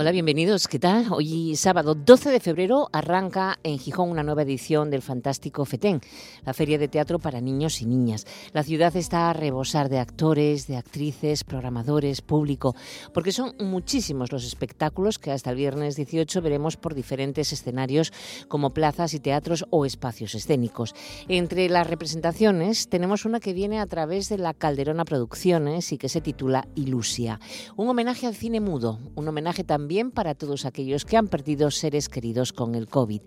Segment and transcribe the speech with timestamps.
[0.00, 0.66] Hola, bienvenidos.
[0.66, 1.12] ¿Qué tal?
[1.12, 6.00] Hoy sábado 12 de febrero arranca en Gijón una nueva edición del Fantástico FETEN,
[6.46, 8.26] la feria de teatro para niños y niñas.
[8.54, 12.74] La ciudad está a rebosar de actores, de actrices, programadores, público,
[13.12, 18.10] porque son muchísimos los espectáculos que hasta el viernes 18 veremos por diferentes escenarios
[18.48, 20.94] como plazas y teatros o espacios escénicos.
[21.28, 26.08] Entre las representaciones tenemos una que viene a través de la Calderona Producciones y que
[26.08, 27.38] se titula Ilusia,
[27.76, 31.68] un homenaje al cine mudo, un homenaje también bien para todos aquellos que han perdido
[31.72, 33.22] seres queridos con el COVID.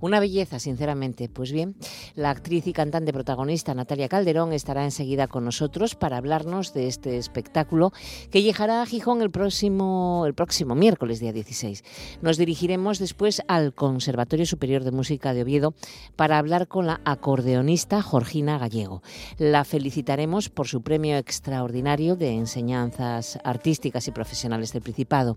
[0.00, 1.28] Una belleza, sinceramente.
[1.28, 1.76] Pues bien,
[2.14, 7.18] la actriz y cantante protagonista Natalia Calderón estará enseguida con nosotros para hablarnos de este
[7.18, 7.92] espectáculo
[8.30, 11.84] que llegará a Gijón el próximo, el próximo miércoles, día 16.
[12.22, 15.74] Nos dirigiremos después al Conservatorio Superior de Música de Oviedo
[16.16, 19.02] para hablar con la acordeonista Georgina Gallego.
[19.36, 25.36] La felicitaremos por su premio extraordinario de enseñanzas artísticas y profesionales del Principado.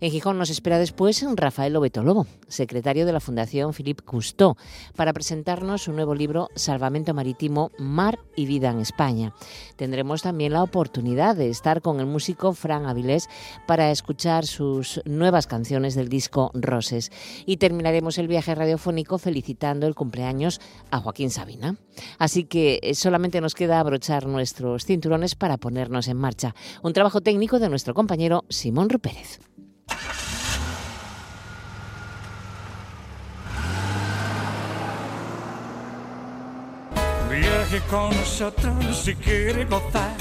[0.00, 4.54] En Gijón nos espera después Rafael Lobeto Lobo, secretario de la Fundación Philippe Cousteau,
[4.94, 9.34] para presentarnos su nuevo libro Salvamento Marítimo, Mar y Vida en España.
[9.74, 13.28] Tendremos también la oportunidad de estar con el músico Fran Avilés
[13.66, 17.10] para escuchar sus nuevas canciones del disco Roses.
[17.44, 20.60] Y terminaremos el viaje radiofónico felicitando el cumpleaños
[20.92, 21.76] a Joaquín Sabina.
[22.18, 26.54] Así que eh, solamente nos queda abrochar nuestros cinturones para ponernos en marcha.
[26.84, 29.40] Un trabajo técnico de nuestro compañero Simón Rupérez.
[37.30, 40.16] Viaje con nosotros si quiere gozar.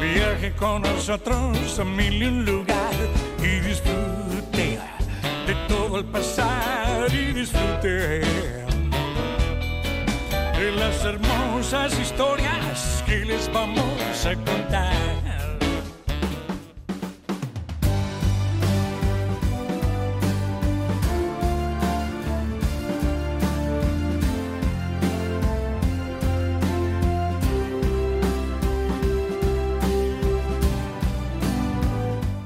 [0.00, 2.94] Viaje con nosotros a mil y un lugar
[3.38, 4.78] y disfrute
[5.46, 8.22] de todo el pasar y disfrute
[10.58, 15.21] de las hermosas historias que les vamos a contar.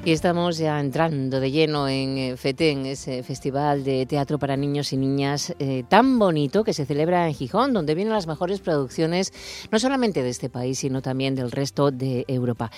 [0.07, 4.93] Y estamos ya entrando de lleno en eh, FETEN, ese festival de teatro para niños
[4.93, 9.33] y niñas eh, tan bonito que se celebra en Gijón, donde vienen las mejores producciones,
[9.73, 12.71] no solamente de este país, sino también del resto de Europa.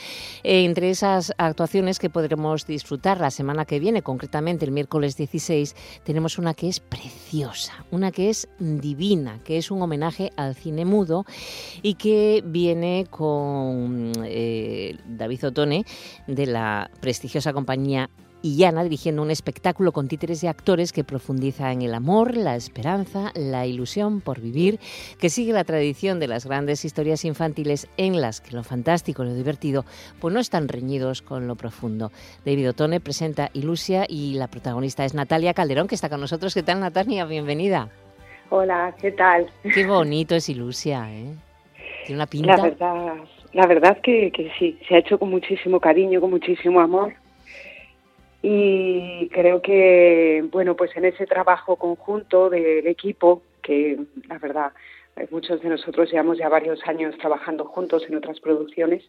[0.42, 6.38] entre esas actuaciones que podremos disfrutar la semana que viene, concretamente el miércoles 16, tenemos
[6.38, 11.26] una que es preciosa, una que es divina, que es un homenaje al cine mudo
[11.82, 15.84] y que viene con eh, David Otone
[16.26, 18.10] de la prestigiosa compañía
[18.42, 23.32] Illana dirigiendo un espectáculo con títeres y actores que profundiza en el amor, la esperanza,
[23.34, 24.78] la ilusión por vivir,
[25.18, 29.26] que sigue la tradición de las grandes historias infantiles en las que lo fantástico y
[29.26, 29.84] lo divertido
[30.20, 32.12] pues no están reñidos con lo profundo.
[32.44, 36.54] David Otone presenta Ilusia y la protagonista es Natalia Calderón, que está con nosotros.
[36.54, 37.24] ¿Qué tal, Natalia?
[37.24, 37.88] Bienvenida.
[38.50, 39.50] Hola, ¿qué tal?
[39.74, 41.34] Qué bonito es Ilusia, ¿eh?
[42.06, 42.56] Tiene una pinta.
[42.56, 43.16] La verdad,
[43.52, 47.14] la verdad que, que sí, se ha hecho con muchísimo cariño, con muchísimo amor.
[48.42, 53.98] Y creo que, bueno, pues en ese trabajo conjunto del equipo, que
[54.28, 54.72] la verdad,
[55.30, 59.04] muchos de nosotros llevamos ya varios años trabajando juntos en otras producciones,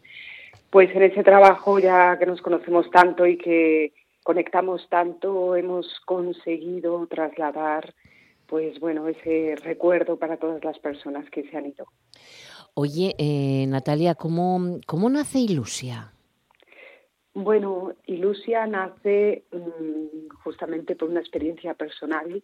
[0.70, 3.92] pues en ese trabajo ya que nos conocemos tanto y que
[4.22, 7.94] conectamos tanto, hemos conseguido trasladar,
[8.46, 11.86] pues bueno, ese recuerdo para todas las personas que se han ido.
[12.74, 16.12] Oye, eh, Natalia, ¿cómo, ¿cómo nace Ilusia?
[17.34, 22.42] Bueno, Ilusia nace mm, justamente por una experiencia personal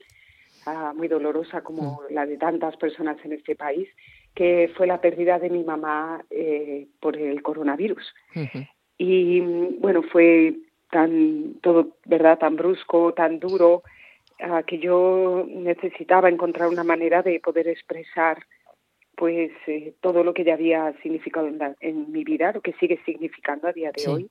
[0.65, 2.15] ah, muy dolorosa como mm.
[2.15, 3.88] la de tantas personas en este país,
[4.34, 8.15] que fue la pérdida de mi mamá eh, por el coronavirus.
[8.98, 10.54] Y mm, bueno, fue
[10.91, 12.38] tan todo, ¿verdad?
[12.38, 13.82] Tan brusco, tan duro,
[14.41, 18.38] ah, que yo necesitaba encontrar una manera de poder expresar
[19.16, 21.48] pues eh, todo lo que ya había significado
[21.80, 24.30] en, mi vida, lo que sigue significando a día de hoy,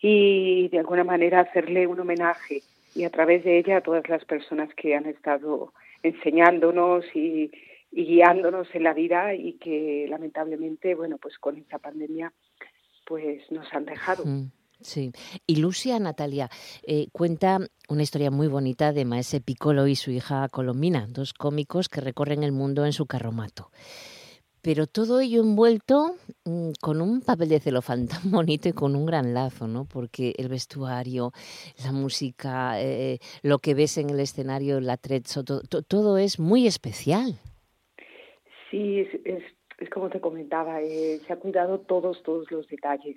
[0.00, 2.62] y de alguna manera hacerle un homenaje
[2.94, 5.72] y a través de ella a todas las personas que han estado
[6.02, 7.50] enseñándonos y,
[7.90, 12.32] guiándonos en la vida y que lamentablemente, bueno, pues con esta pandemia,
[13.06, 14.26] pues nos han dejado.
[14.26, 14.50] Mm.
[14.80, 15.12] Sí.
[15.46, 16.48] Y Lucia Natalia
[16.86, 17.58] eh, cuenta
[17.88, 22.42] una historia muy bonita de Maese Piccolo y su hija Colombina, dos cómicos que recorren
[22.42, 23.70] el mundo en su carromato.
[24.62, 29.06] Pero todo ello envuelto mm, con un papel de celofán tan bonito y con un
[29.06, 29.84] gran lazo, ¿no?
[29.84, 31.32] Porque el vestuario,
[31.84, 37.34] la música, eh, lo que ves en el escenario, el atrezzo, todo es muy especial.
[38.70, 43.16] Sí, es, es, como te comentaba, eh, se ha cuidado todos, todos los detalles.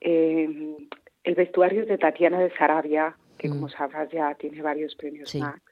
[0.00, 0.76] Eh,
[1.24, 3.70] el vestuario es de Tatiana de Sarabia, que como mm.
[3.70, 5.62] sabrás ya tiene varios premios Max.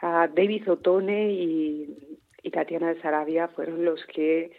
[0.00, 2.16] David Otone y,
[2.52, 4.52] Tatiana de Sarabia fueron los que,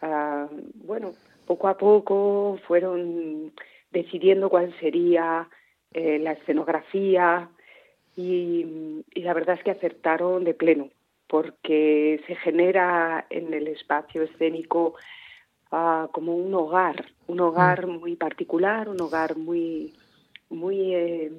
[0.00, 1.12] ah, bueno,
[1.46, 3.52] poco a poco fueron
[3.90, 5.48] decidiendo cuál sería
[5.92, 7.50] eh, la escenografía
[8.16, 10.90] y, la verdad es que acertaron de pleno
[11.26, 14.94] porque se genera en el espacio escénico
[15.72, 18.00] ah, como un hogar, un hogar mm.
[18.00, 19.92] muy particular, un hogar muy,
[20.48, 21.32] muy, eh,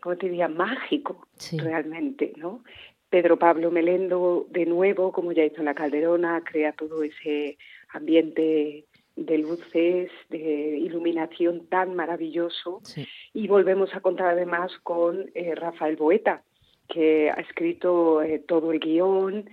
[0.00, 0.48] ¿cómo te diría?
[0.48, 2.62] Mágico, realmente, ¿no?
[3.08, 7.58] Pedro Pablo Melendo, de nuevo, como ya hizo en la Calderona, crea todo ese
[7.92, 8.84] ambiente
[9.16, 12.80] de luces, de iluminación tan maravilloso.
[13.34, 16.42] Y volvemos a contar además con eh, Rafael Boeta,
[16.88, 19.50] que ha escrito eh, todo el guion.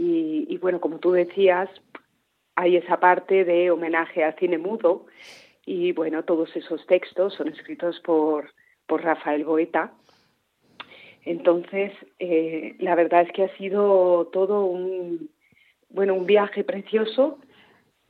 [0.00, 1.68] Y, bueno, como tú decías,
[2.58, 5.06] hay esa parte de homenaje al cine mudo.
[5.64, 8.52] Y bueno, todos esos textos son escritos por,
[8.86, 9.92] por Rafael Boeta.
[11.24, 15.30] Entonces, eh, la verdad es que ha sido todo un,
[15.90, 17.38] bueno, un viaje precioso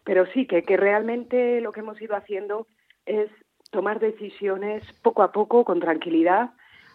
[0.08, 2.66] pero sí, que, que realmente lo que hemos ido haciendo
[3.04, 3.28] es
[3.70, 6.52] tomar decisiones poco a poco, con tranquilidad.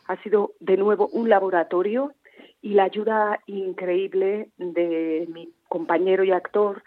[0.08, 2.16] Ha sido de nuevo un laboratorio
[2.60, 6.82] y la ayuda increíble de mi compañero y actor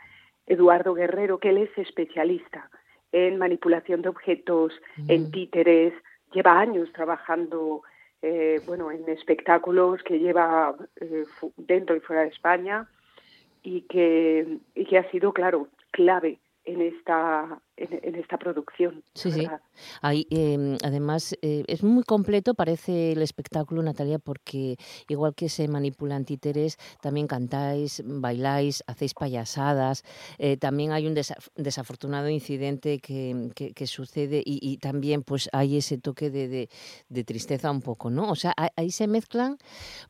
[0.47, 2.71] Eduardo Guerrero, que él es especialista
[3.13, 4.73] en manipulación de objetos,
[5.09, 5.95] en títeres,
[6.33, 7.83] lleva años trabajando
[8.23, 11.25] eh, bueno, en espectáculos que lleva eh,
[11.57, 12.89] dentro y fuera de España
[13.63, 19.05] y que, y que ha sido, claro, clave en esta en, esta producción.
[19.15, 19.47] Sí, sí.
[20.31, 24.77] Em, además, eh, es muy completo, parece el espectáculo, Natalia, porque
[25.09, 30.05] igual que se manipulan títeres, también cantáis, bailáis, hacéis payasadas.
[30.39, 31.15] Eh, también hay un
[31.57, 36.69] desafortunado incidente que, que, sucede y, también pues hay ese toque de,
[37.09, 38.31] de, tristeza un poco, ¿no?
[38.31, 39.59] O sea, ahí se mezclan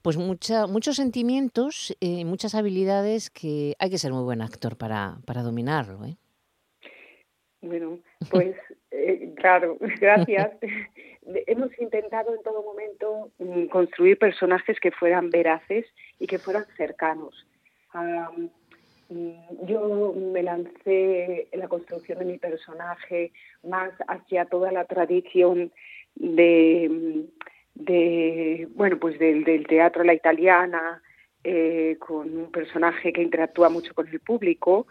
[0.03, 4.77] pues mucha, muchos sentimientos, y eh, muchas habilidades que hay que ser muy buen actor
[4.77, 6.17] para, para dominarlo, ¿eh?
[7.67, 7.99] Bueno,
[8.31, 8.55] pues
[8.91, 10.53] eh, claro, gracias.
[11.47, 15.85] Hemos intentado en todo momento mm, construir personajes que fueran veraces
[16.19, 17.47] y que fueran cercanos.
[19.09, 23.33] Mm, yo me lancé en la construcción de mi personaje
[23.63, 25.73] más hacia toda la tradición
[26.15, 31.03] de, mm, bueno, pues del, del teatro la italiana,
[31.49, 34.89] eh, con un personaje que interactúa mucho con el público,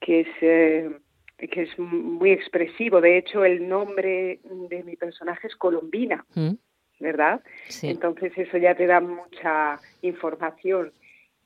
[0.00, 0.90] que es eh,
[1.36, 3.00] que es muy expresivo.
[3.00, 6.52] De hecho, el nombre de mi personaje es Colombina, mm.
[7.00, 7.42] ¿verdad?
[7.82, 10.92] Entonces eso ya te da mucha información.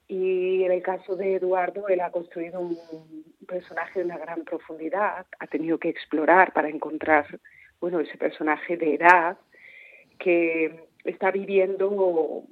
[0.06, 2.78] Y en el caso de Eduardo, él ha construido un
[3.46, 7.26] personaje de una gran profundidad, ha tenido que explorar para encontrar,
[7.80, 9.38] bueno, ese personaje de edad
[10.18, 12.44] que está viviendo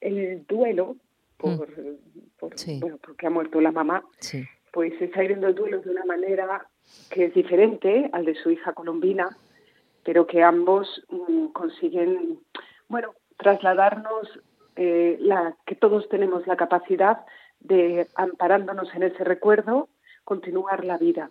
[0.00, 0.96] el duelo
[1.36, 2.80] por, mm.
[2.80, 4.04] bueno, porque ha muerto la mamá.
[4.18, 6.66] Sí pues está viviendo el duelo de una manera
[7.10, 9.36] que es diferente al de su hija colombina,
[10.04, 12.40] pero que ambos mm, consiguen,
[12.88, 14.40] bueno, trasladarnos
[14.76, 17.24] eh, la, que todos tenemos la capacidad
[17.60, 19.88] de, amparándonos en ese recuerdo,
[20.24, 21.30] continuar la vida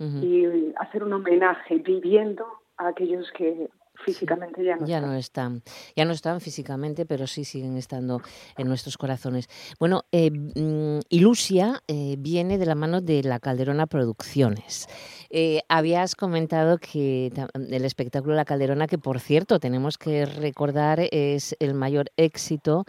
[0.00, 2.46] y hacer un homenaje viviendo
[2.76, 3.68] a aquellos que
[4.04, 5.10] físicamente ya no ya están.
[5.10, 5.62] no están.
[5.96, 8.20] Ya no están físicamente pero sí siguen estando
[8.56, 9.48] en nuestros corazones.
[9.78, 14.86] Bueno eh, mm, Ilusia eh, viene de la mano de la Calderona Producciones
[15.30, 21.56] eh, habías comentado que el espectáculo La Calderona que por cierto tenemos que recordar es
[21.60, 22.84] el mayor éxito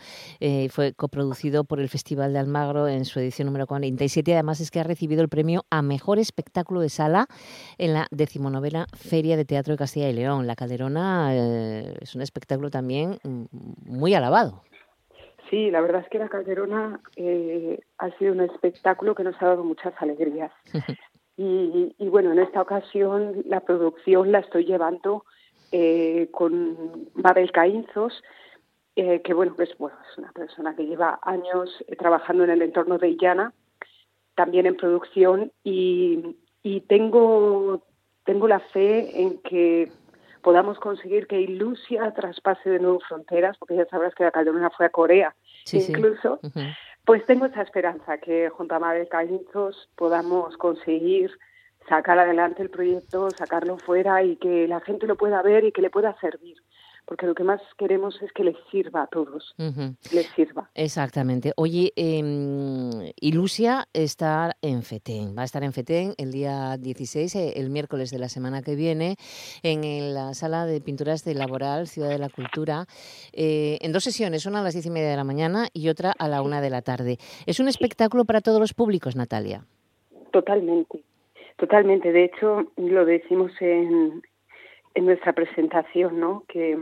[0.69, 4.79] fue coproducido por el Festival de Almagro en su edición número 47 además es que
[4.79, 7.27] ha recibido el premio a mejor espectáculo de sala
[7.77, 12.21] en la decimonovena Feria de Teatro de Castilla y León La Calderona eh, es un
[12.21, 13.45] espectáculo también mm,
[13.85, 14.63] muy alabado.
[15.49, 19.47] Sí, la verdad es que la Calderona eh, ha sido un espectáculo que nos ha
[19.47, 20.51] dado muchas alegrías.
[21.41, 25.23] y, bueno, en esta ocasión la producción la estoy llevando
[25.71, 28.21] eh, con Mabel Caínzos,
[28.95, 33.07] que bueno, pues, bueno, es una persona que lleva años trabajando en el entorno de
[33.07, 33.53] Illana,
[34.35, 37.85] también en producción, y, y tengo,
[38.25, 39.89] tengo la fe en que
[40.41, 44.87] podamos conseguir que Ilusia traspase de nuevo fronteras, porque ya sabrás que la Calderona fue
[44.87, 45.33] a Corea
[45.71, 46.39] incluso,
[47.09, 51.31] pues tengo esa esperanza que junto a Mabel Caínzos podamos conseguir
[51.87, 55.81] sacar adelante el proyecto, sacarlo fuera y que la gente lo pueda ver y que
[55.81, 56.57] le pueda servir
[57.09, 60.69] porque lo que más queremos es que les sirva a todos, les sirva.
[60.75, 61.53] Exactamente.
[61.55, 67.53] Oye, eh, Ilusia está en FETEN, va a estar en FETEN el día 16, eh,
[67.55, 69.15] el miércoles de la semana que viene,
[69.63, 72.85] en la sala de pinturas de Laboral, Ciudad de la Cultura,
[73.33, 76.13] eh, en dos sesiones, una a las diez y media de la mañana y otra
[76.19, 77.17] a la una de la tarde.
[77.47, 79.65] ¿Es un espectáculo para todos los públicos, Natalia?
[80.31, 81.01] Totalmente,
[81.57, 82.11] totalmente.
[82.11, 84.21] De hecho, lo decimos en,
[84.99, 86.43] en nuestra presentación, ¿no?
[86.47, 86.77] Que,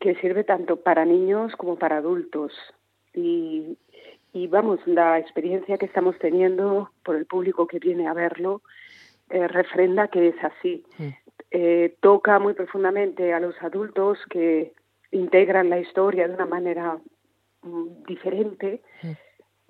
[0.00, 2.52] que sirve tanto para niños como para adultos.
[3.14, 3.78] Y,
[4.32, 8.62] y vamos, la experiencia que estamos teniendo por el público que viene a verlo
[9.30, 10.84] eh, refrenda que es así.
[11.50, 14.72] Eh, toca muy profundamente a los adultos que
[15.10, 16.98] integran la historia de una manera
[17.62, 18.80] mm, diferente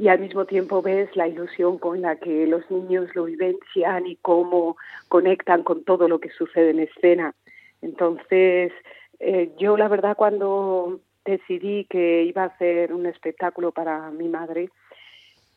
[0.02, 4.16] y al mismo tiempo ves la ilusión con la que los niños lo vivencian y
[4.16, 7.36] cómo conectan con todo lo que sucede en escena.
[7.82, 8.72] Entonces,
[9.20, 14.70] eh, yo la verdad cuando decidí que iba a hacer un espectáculo para mi madre,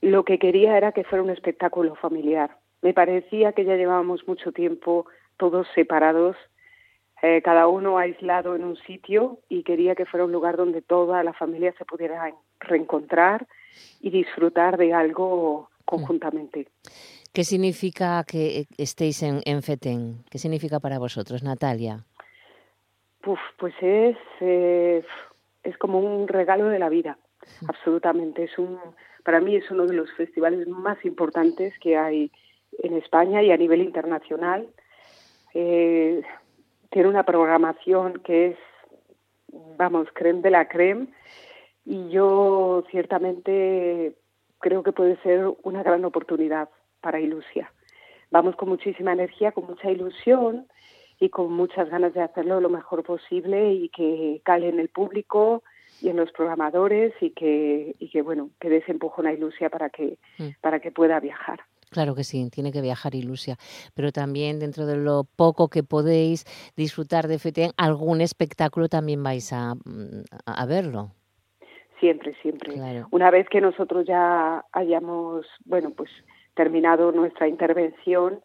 [0.01, 2.55] lo que quería era que fuera un espectáculo familiar.
[2.83, 6.37] Me parecía que ya llevábamos mucho tiempo todos separados,
[7.21, 11.23] eh, cada uno aislado en un sitio y quería que fuera un lugar donde toda
[11.23, 13.47] la familia se pudiera reencontrar
[14.01, 16.67] y disfrutar de algo conjuntamente.
[17.33, 20.23] ¿Qué significa que estéis en, en FETEN?
[20.29, 22.05] ¿Qué significa para vosotros, Natalia?
[23.57, 25.03] pues es, eh,
[25.63, 27.17] es como un regalo de la vida,
[27.67, 28.43] absolutamente.
[28.43, 28.77] Es un,
[29.23, 32.31] para mí es uno de los festivales más importantes que hay
[32.79, 34.67] en España y a nivel internacional.
[35.53, 36.21] Eh,
[36.91, 38.57] tiene una programación que es,
[39.77, 41.07] vamos, creme de la creme
[41.85, 44.15] y yo ciertamente
[44.59, 46.69] creo que puede ser una gran oportunidad
[47.01, 47.71] para Ilusia.
[48.31, 50.67] Vamos con muchísima energía, con mucha ilusión
[51.19, 55.63] y con muchas ganas de hacerlo lo mejor posible y que cale en el público
[56.01, 59.89] y en los programadores y que, y que bueno, que des empujón a Ilusia para
[59.89, 60.49] que, mm.
[60.61, 61.61] para que pueda viajar.
[61.95, 63.55] Claro que sí, tiene que viajar Ilusia,
[63.93, 66.43] pero también dentro de lo poco que podéis
[66.75, 71.11] disfrutar de FETEN, algún espectáculo también vais a, mm, a verlo
[71.99, 72.75] siempre, siempre.
[73.11, 76.09] Una vez que nosotros ya hayamos, bueno, pues
[76.53, 78.41] terminado nuestra intervención,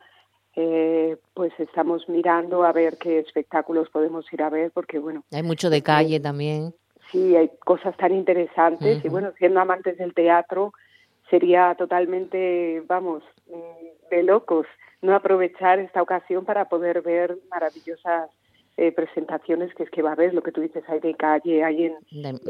[0.57, 5.25] eh, pues estamos mirando a ver qué espectáculos podemos ir a ver, porque bueno.
[5.33, 6.75] Hay mucho de calle también.
[7.11, 10.73] Sí, hay cosas tan interesantes y bueno, siendo amantes del teatro,
[11.31, 14.67] sería totalmente, vamos, mm, de locos
[15.03, 18.31] no aprovechar esta ocasión para poder ver maravillosas
[18.77, 21.65] eh, presentaciones que es que va a haber, lo que tú dices, hay de calle,
[21.65, 21.95] hay en,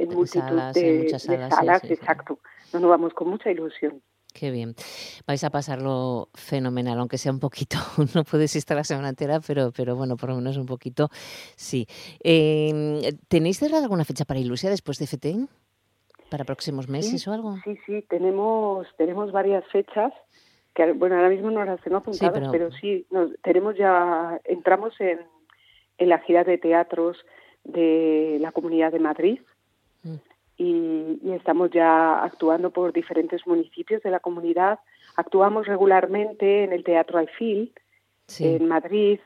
[0.08, 2.38] multitud de, salas, exacto.
[2.72, 4.00] No, nos vamos con mucha ilusión.
[4.32, 4.76] Qué bien.
[5.26, 7.78] Vais a pasarlo fenomenal, aunque sea un poquito.
[8.14, 11.08] No puedes estar la semana entera, pero, pero bueno, por lo menos un poquito
[11.56, 11.86] sí.
[12.20, 15.48] Em, ¿Tenéis cerrada alguna fecha para Ilusia después de FETEN?
[16.30, 17.56] ¿Para próximos meses o algo?
[17.64, 20.12] Sí, sí, tenemos, tenemos varias fechas
[20.74, 22.70] que, bueno, ahora mismo no las tengo apuntadas, pero...
[22.72, 23.06] sí,
[23.42, 25.18] tenemos ya, entramos en
[26.00, 27.18] en la gira de teatros
[27.62, 29.40] de la Comunidad de Madrid
[30.02, 30.14] mm.
[30.56, 34.80] y, estamos ya actuando por diferentes municipios de la comunidad.
[35.16, 37.72] Actuamos regularmente en el Teatro Aifil,
[38.38, 39.20] en Madrid,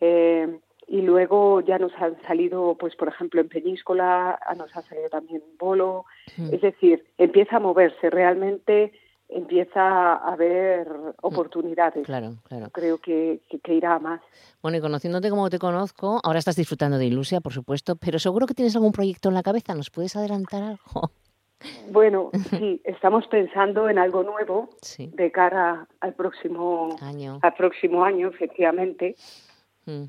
[0.00, 5.08] eh, y luego ya nos han salido, pues por ejemplo, en Peñíscola, nos ha salido
[5.08, 6.04] también Bolo.
[6.36, 6.54] Mm.
[6.54, 8.10] Es decir, empieza a moverse.
[8.10, 8.92] Realmente
[9.28, 10.86] empieza a haber
[11.22, 12.04] oportunidades.
[12.04, 12.68] Claro, claro.
[12.70, 14.20] Creo que, irá más.
[14.60, 18.46] Bueno, y conociéndote como te conozco, ahora estás disfrutando de Ilusia, por supuesto, pero seguro
[18.46, 19.74] que tienes algún proyecto en la cabeza.
[19.74, 21.10] ¿Nos puedes adelantar algo?
[21.90, 28.28] Bueno, sí, estamos pensando en algo nuevo de cara al próximo año, al próximo año
[28.28, 29.16] efectivamente.
[29.86, 30.04] Mm.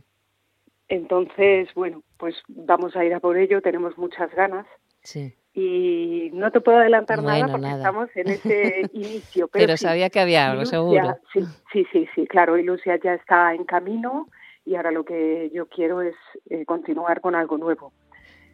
[0.93, 4.67] Entonces, bueno, pues vamos a ir a por ello, tenemos muchas ganas.
[5.01, 9.47] Sí y no te puedo adelantar nada porque estamos en ese inicio.
[9.49, 11.15] Pero, sabía que había algo, seguro.
[11.31, 14.29] Sí, sí, sí, sí, claro, Ilusia ya está en camino
[14.65, 16.15] y ahora lo que yo quiero es
[16.49, 17.93] eh, continuar con algo nuevo.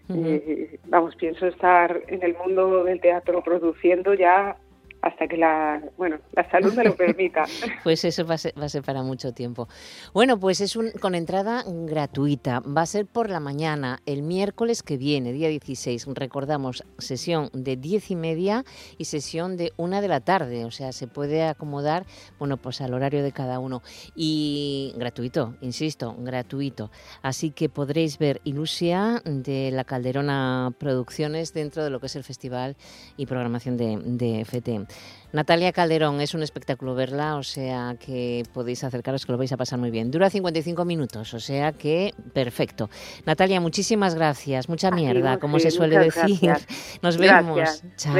[0.10, 4.58] Eh, vamos, pienso estar en el mundo del teatro produciendo ya
[5.02, 7.46] hasta que la, bueno, la salud me lo permita.
[7.84, 9.68] pues eso va a, ser, va a ser para mucho tiempo.
[10.14, 12.60] Bueno, pues es un, con entrada gratuita.
[12.62, 16.08] Va a ser por la mañana, el miércoles que viene, día 16.
[16.14, 18.64] Recordamos, sesión de 10 y media
[18.98, 20.66] y sesión de una de la tarde.
[20.66, 22.06] O sea, se puede acomodar,
[22.38, 23.82] bueno, pues al horario de cada uno.
[24.16, 26.92] Y gratuito, insisto, gratuito.
[27.22, 32.24] Así que podréis ver Ilusia de la Calderona Producciones dentro de lo que es el
[32.24, 32.76] festival
[33.16, 34.89] y programación de, de FT.
[35.32, 39.58] Natalia Calderón, es un espectáculo verla, o sea que podéis acercaros que lo vais a
[39.58, 40.10] pasar muy bien.
[40.10, 42.90] Dura 55 minutos, o sea que perfecto.
[43.26, 44.70] Natalia, muchísimas gracias.
[44.70, 46.52] Mucha mierda, como se suele decir.
[47.02, 47.84] Nos vemos.
[47.96, 48.14] Chao,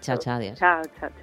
[0.00, 0.58] Chao, chao, adiós.
[0.58, 1.21] Chao, chao.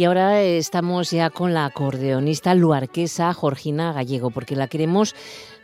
[0.00, 5.14] Y ahora estamos ya con la acordeonista luarquesa Georgina Gallego, porque la queremos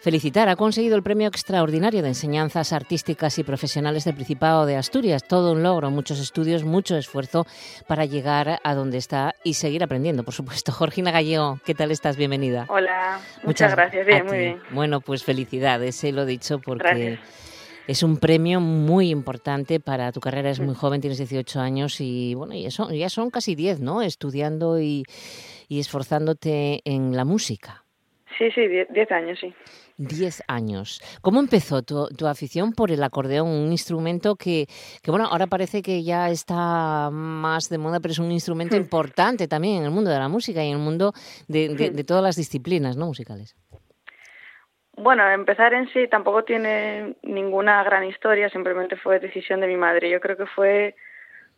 [0.03, 0.51] felicitar.
[0.51, 5.27] Ha conseguido el premio extraordinario de enseñanzas artísticas y profesionales del Principado de Asturias.
[5.27, 7.47] Todo un logro, muchos estudios, mucho esfuerzo
[7.87, 10.71] para llegar a donde está y seguir aprendiendo, por supuesto.
[10.79, 12.19] Georgina Gallego, ¿qué tal estás?
[12.19, 12.67] Bienvenida.
[12.69, 14.07] Hola, muchas, gracias.
[14.07, 14.61] Bien, muy bien.
[14.69, 17.19] Bueno, pues felicidades, se lo he dicho porque...
[17.87, 20.79] Es un premio muy importante para tu carrera, es muy mm.
[20.79, 24.03] joven, tienes 18 años y bueno, y eso, ya son casi 10, ¿no?
[24.03, 25.05] Estudiando y,
[25.69, 27.85] esforzándote en la música.
[28.39, 29.55] Sí, sí, 10 años, sí.
[29.99, 31.01] 10 años.
[31.23, 33.49] ¿Cómo empezó tu, afición por el acordeón?
[33.49, 34.67] Un instrumento que,
[35.01, 38.81] que, bueno, ahora parece que ya está más de moda, pero es un instrumento mm.
[38.81, 41.13] importante también en el mundo de la música y en el mundo
[41.47, 41.95] de, de, mm.
[41.95, 43.07] de todas las disciplinas ¿no?
[43.07, 43.57] musicales.
[44.97, 50.09] Bueno, empezar en sí tampoco tiene ninguna gran historia, simplemente fue decisión de mi madre.
[50.09, 50.97] Yo creo que fue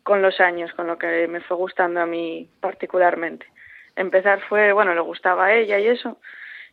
[0.03, 3.45] con los años, con lo que me fue gustando a mí particularmente.
[3.95, 6.17] Empezar fue, bueno, le gustaba a ella y eso,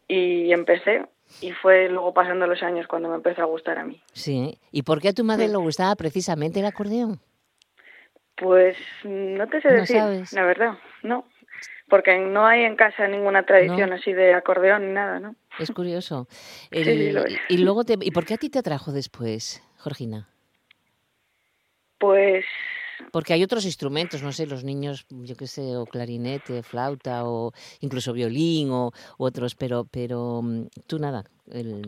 [0.09, 1.07] y empecé,
[1.41, 4.03] y fue luego pasando los años cuando me empezó a gustar a mí.
[4.13, 7.21] Sí, ¿y por qué a tu madre le gustaba precisamente el acordeón?
[8.37, 10.03] Pues no te sé decir,
[10.33, 11.25] la verdad, no
[11.89, 15.37] porque no hay en casa ninguna tradición así de acordeón ni nada, ¿no?
[15.59, 16.29] Es curioso.
[17.49, 20.29] Y luego, ¿y por qué a ti te atrajo después, Georgina?
[21.99, 22.45] Pues...
[23.13, 27.53] Porque hay otros instrumentos, no sé, los niños, yo qué sé, o clarinete, flauta, o
[27.81, 31.83] incluso violín, o otros, pero, pero mm, tú nada, el,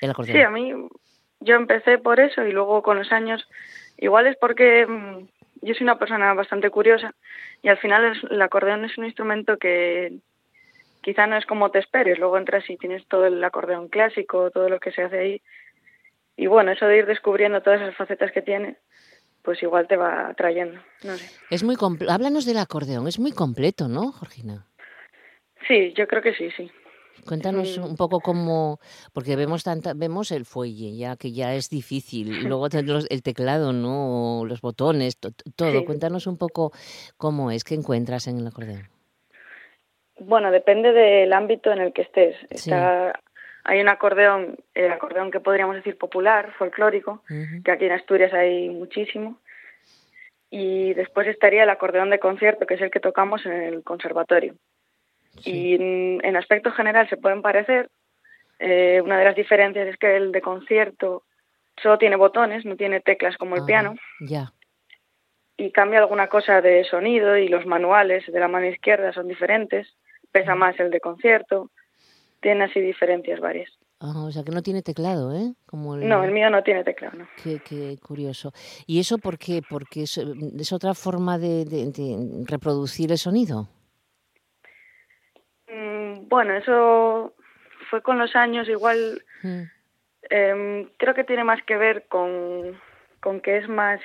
[0.00, 0.36] el acordeón.
[0.36, 0.72] Sí, a mí,
[1.40, 3.46] yo empecé por eso y luego con los años,
[3.98, 5.28] igual es porque mm,
[5.62, 7.14] yo soy una persona bastante curiosa
[7.62, 10.18] y al final el acordeón es un instrumento que
[11.00, 14.68] quizá no es como te esperes, luego entras y tienes todo el acordeón clásico, todo
[14.68, 15.42] lo que se hace ahí.
[16.36, 18.76] Y bueno, eso de ir descubriendo todas esas facetas que tiene,
[19.42, 21.30] pues igual te va atrayendo, no sé.
[21.50, 21.76] Es muy
[22.08, 24.66] Háblanos del acordeón, es muy completo, ¿no, Georgina?
[25.68, 26.70] Sí, yo creo que sí, sí.
[27.26, 28.80] Cuéntanos un poco cómo,
[29.12, 34.44] porque vemos tanta, vemos el fuelle, ya que ya es difícil, luego el teclado, ¿no?
[34.46, 35.84] Los botones, todo.
[35.84, 36.72] Cuéntanos un poco
[37.16, 38.88] cómo es, qué encuentras en el acordeón.
[40.18, 42.36] Bueno, depende del ámbito en el que estés.
[43.64, 47.22] hay un acordeón, el acordeón que podríamos decir popular, folclórico,
[47.64, 49.38] que aquí en Asturias hay muchísimo.
[50.50, 54.54] Y después estaría el acordeón de concierto, que es el que tocamos en el conservatorio.
[55.44, 57.90] Y en, aspecto general se pueden parecer.
[58.58, 61.24] Eh, una de las diferencias es que el de concierto
[61.82, 63.94] solo tiene botones, no tiene teclas como el piano.
[64.20, 64.52] Ya.
[65.56, 69.88] Y cambia alguna cosa de sonido y los manuales de la mano izquierda son diferentes.
[70.30, 71.70] Pesa más el de concierto.
[72.40, 73.70] Tiene así diferencias varias.
[74.00, 75.54] Ah, o sea que no tiene teclado, ¿eh?
[75.64, 77.28] Como No, el mío no tiene teclado, no.
[77.42, 78.52] Qué, curioso.
[78.84, 79.62] ¿Y eso por qué?
[79.68, 83.68] Porque es, otra forma de reproducir el sonido.
[86.28, 87.34] Bueno, eso
[87.90, 89.62] fue con los años, igual mm.
[90.30, 92.80] em, creo que tiene más que ver con,
[93.20, 94.00] con, que es más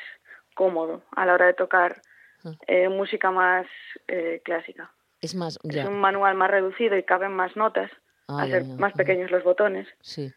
[0.56, 2.02] cómodo a la hora de tocar
[2.44, 2.52] ah.
[2.68, 3.66] eh, música más
[4.08, 4.92] eh, clásica.
[5.22, 7.92] Es más, Es un manual más reducido y caben más notas,
[8.28, 9.88] ah, a ser más pequeños los botones.
[10.02, 10.32] Sí.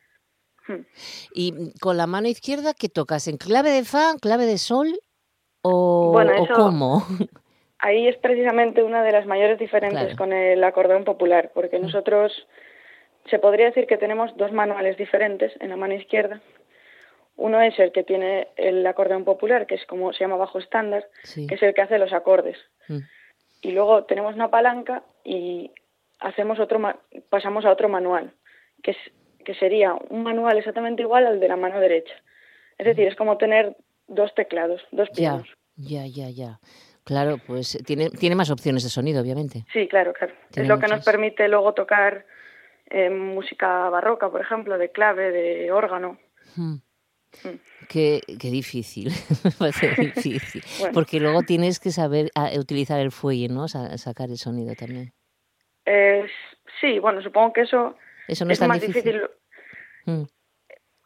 [0.66, 0.86] Hmm.
[1.34, 3.28] ¿Y con la mano izquierda qué tocas?
[3.28, 4.88] ¿En clave de fa, clave de sol
[5.62, 7.04] o, ¿o cómo?
[7.80, 12.46] Ahí es precisamente una de las mayores diferencias con el acordeón popular, porque nosotros
[13.28, 16.40] se podría decir que tenemos dos manuales diferentes en la mano izquierda.
[17.36, 21.08] Uno es el que tiene el acordeón popular, que es como se llama bajo estándar,
[21.34, 22.58] que es el que hace los acordes.
[22.88, 22.98] Mm.
[23.62, 25.70] Y luego tenemos una palanca y
[26.18, 26.80] hacemos otro
[27.30, 28.32] pasamos a otro manual,
[28.82, 28.98] que es
[29.44, 32.14] que sería un manual exactamente igual al de la mano derecha.
[32.76, 35.48] Es decir, es como tener dos teclados, dos pianos.
[35.76, 36.58] Ya, ya, ya,
[37.04, 39.64] Claro, pues tiene, tiene más opciones de sonido, obviamente.
[39.72, 40.34] Sí, claro, claro.
[40.54, 42.26] es lo que nos permite luego tocar
[42.88, 46.18] eh, música barroca, por ejemplo, de clave, de órgano.
[46.56, 46.76] Hmm.
[47.44, 47.56] Hmm.
[47.88, 49.08] Qué, qué, difícil,
[49.98, 50.62] difícil.
[50.92, 53.68] Porque luego tienes que saber ah, utilizar el fuelle, ¿no?
[53.68, 55.12] sacar el sonido también.
[56.80, 59.22] sí, bueno, supongo que eso, eso no es, más difícil.
[60.06, 60.24] Hmm.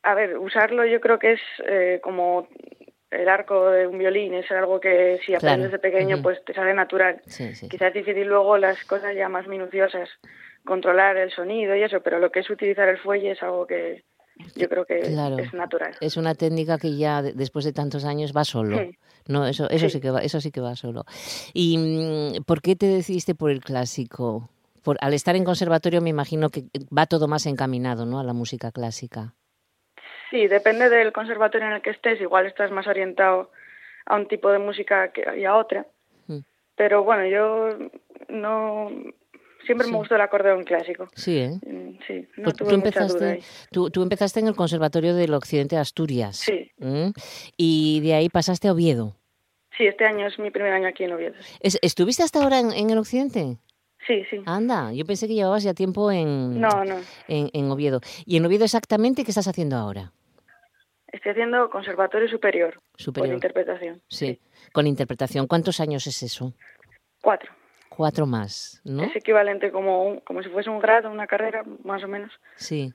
[0.02, 2.48] A ver, usarlo yo creo que es eh, como
[3.14, 6.74] el arco de un violín, es algo que si aprendes de pequeño pues te sale
[6.74, 7.20] natural.
[7.24, 10.09] Quizás es difícil luego las cosas ya más minuciosas,
[10.64, 14.05] controlar el sonido y eso, pero lo que es utilizar el fuelle es algo que
[14.57, 15.94] yo creo que es natural.
[16.00, 18.81] Es una técnica que ya después de tantos años va solo.
[19.27, 20.00] No, eso, eso sí.
[20.00, 21.05] que va, eso sí que va solo.
[21.53, 24.50] ¿Y mm, por qué te decidiste por el clásico?
[24.83, 26.64] Por, al estar en conservatorio me imagino que
[26.96, 28.20] va todo más encaminado, ¿no?
[28.20, 29.35] A la música clásica.
[30.35, 32.20] Sí, depende del conservatorio en el que estés.
[32.20, 33.53] Igual estás más orientado
[34.05, 35.87] a un tipo de música que, y a otra.
[36.27, 36.38] Mm.
[36.75, 37.68] Pero bueno, yo
[38.29, 38.90] no
[39.64, 41.07] siempre me gustó el acordeón clásico.
[41.14, 41.61] Sí, ¿eh?
[41.64, 45.83] Mm, sí, no pues tú, empezaste, tú, tú, empezaste en el Conservatorio del Occidente de
[45.83, 46.38] Asturias.
[46.38, 46.73] Sí.
[47.57, 49.14] Y de ahí pasaste a Oviedo.
[49.79, 51.37] Sí, este año es mi primer año aquí en Oviedo.
[51.61, 53.59] ¿Estuviste hasta ahora en, el Occidente?
[54.05, 54.42] Sí, sí.
[54.47, 56.97] Anda, yo pensé que llevabas ya tiempo en, no, no.
[57.29, 58.01] en, en Oviedo.
[58.27, 60.11] ¿Y en Oviedo exactamente qué estás haciendo ahora?
[61.14, 63.29] Estoy haciendo conservatorio superior, superior.
[63.29, 64.03] con interpretación.
[64.09, 64.40] Sí.
[64.72, 65.46] con interpretación.
[65.46, 66.55] ¿Cuántos años es eso?
[67.22, 67.53] Cuatro.
[67.88, 69.05] Cuatro más, ¿no?
[69.05, 72.33] Es equivalente como, como si fuese un grado, una carrera, más o menos.
[72.57, 72.92] Sí.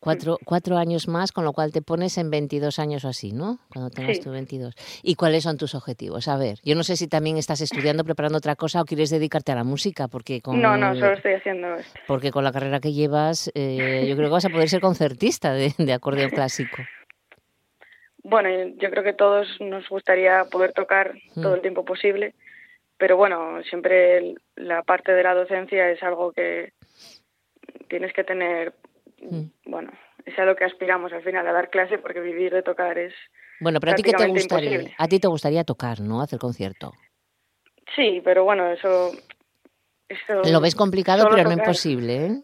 [0.00, 3.60] Cuatro, cuatro años más, con lo cual te pones en 22 años o así, ¿no?
[3.72, 4.74] Cuando tengas tu 22.
[5.04, 6.26] ¿Y cuáles son tus objetivos?
[6.26, 9.52] A ver, yo no sé si también estás estudiando, preparando otra cosa o quieres dedicarte
[9.52, 10.60] a la música, porque con...
[10.60, 12.00] No, no, solo estoy haciendo esto.
[12.08, 15.52] Porque con la carrera que llevas, eh, yo creo que vas a poder ser concertista
[15.52, 16.76] de, de acordeón clásico.
[18.22, 22.34] Bueno, yo creo que todos nos gustaría poder tocar todo el tiempo posible,
[22.98, 26.72] pero bueno, siempre la parte de la docencia es algo que
[27.88, 28.74] tienes que tener,
[29.22, 29.44] mm.
[29.66, 29.90] bueno,
[30.26, 33.14] es a lo que aspiramos al final, a dar clase, porque vivir de tocar es.
[33.58, 36.20] Bueno, pero a ti qué te gustaría, a ti te gustaría tocar, ¿no?
[36.20, 36.92] Hacer concierto.
[37.96, 39.12] Sí, pero bueno, eso.
[40.08, 42.42] eso Lo ves complicado, pero no imposible, ¿eh?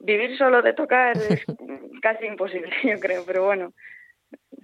[0.00, 1.44] Vivir solo de tocar es
[2.02, 3.72] casi imposible, yo creo, pero bueno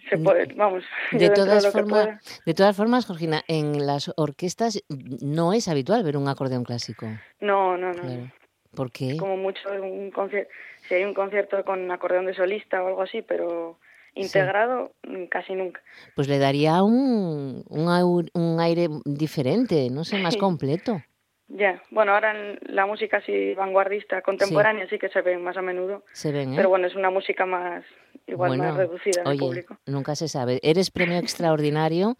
[0.09, 0.85] se puede, vamos.
[1.13, 6.29] De todas, formas, de todas formas, Georgina, en las orquestas no es habitual ver un
[6.29, 7.07] acordeón clásico.
[7.41, 8.31] No, no, no.
[8.75, 9.17] ¿Por qué?
[9.17, 10.51] Como mucho un concierto,
[10.87, 13.79] si hay un concierto con acordeón de solista o algo así, pero
[14.15, 15.81] integrado mm, casi nunca.
[16.15, 21.03] Pues le daría un, un, un aire diferente, no sé, más completo.
[21.49, 24.99] Ya, bueno, ahora en la música así vanguardista, contemporánea, sí.
[24.99, 26.03] que se ve más a menudo.
[26.13, 26.57] Se ven, ¿eh?
[26.57, 27.85] Pero bueno, es una música más,
[28.27, 29.79] igual más reducida oye, público.
[29.87, 30.59] Nunca se sabe.
[30.65, 32.17] Eres premio extraordinario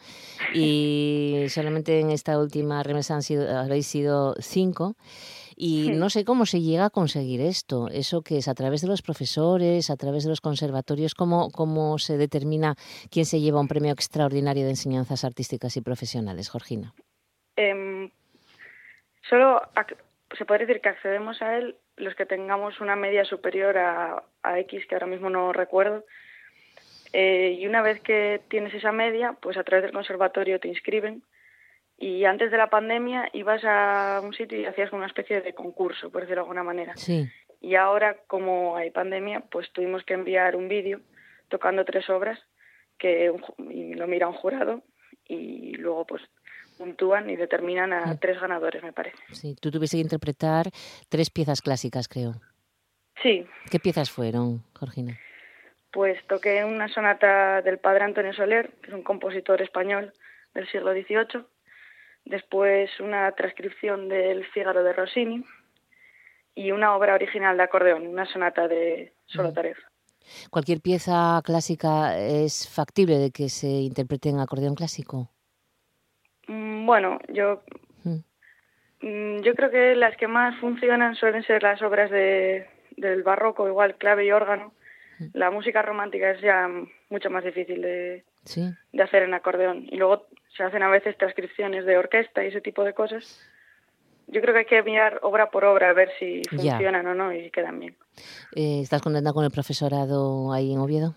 [0.55, 4.95] y solamente en esta última remesa han sido, habéis sido cinco.
[5.59, 7.89] Y no sé cómo se llega a conseguir esto.
[7.89, 11.99] Eso que es a través de los profesores, a través de los conservatorios, cómo, cómo
[11.99, 12.77] se determina
[13.11, 16.93] quién se lleva un premio extraordinario de enseñanzas artísticas y profesionales, Georgina.
[17.57, 18.11] Eh,
[19.29, 19.63] Solo
[20.37, 24.23] se puede decir que accedemos a él los que tengamos una media superior a,
[24.61, 26.05] X, que ahora mismo no recuerdo.
[27.13, 31.23] Eh, y una vez que tienes esa media, pues a través del conservatorio te inscriben.
[31.99, 36.11] Y antes de la pandemia ibas a un sitio y hacías una especie de concurso,
[36.11, 36.95] por decirlo de alguna manera.
[36.97, 37.27] Sí.
[37.61, 41.01] Y ahora, como hay pandemia, pues tuvimos que enviar un vídeo
[41.49, 42.39] tocando tres obras
[42.99, 44.83] que lo mira un jurado
[45.27, 46.23] y luego pues
[46.77, 49.19] puntúan y determinan a tres ganadores, me parece.
[49.33, 50.71] Sí, tú tuviste que interpretar
[51.09, 52.35] tres piezas clásicas, creo.
[53.23, 53.47] Sí.
[53.71, 55.19] ¿Qué piezas fueron, Georgina?
[55.93, 60.13] Pues toqué una sonata del padre Antonio Soler, que es un compositor español
[60.55, 61.45] del siglo XVIII.
[62.25, 65.45] Después una transcripción del Fígaro de Rossini
[66.55, 69.77] y una obra original de acordeón, una sonata de Solotarev.
[69.77, 69.97] Mm.
[70.51, 75.31] ¿Cualquier pieza clásica es factible de que se interprete en acordeón clásico?
[76.47, 77.63] Mm, bueno, yo
[78.05, 78.19] mm.
[79.03, 83.69] Mm, yo creo que las que más funcionan suelen ser las obras de, del barroco,
[83.69, 84.73] igual clave y órgano.
[85.33, 86.69] La música romántica es ya
[87.09, 88.25] mucho más difícil de,
[88.93, 89.87] de hacer en acordeón.
[89.91, 93.41] Y luego se hacen a veces transcripciones de orquesta y ese tipo de cosas.
[94.27, 97.33] yo creo que hay que mirar obra por obra a ver si funcionan o no
[97.33, 97.97] y quedan bien.
[98.55, 101.15] Eh, ¿Estás contenta con el profesorado ahí en Oviedo?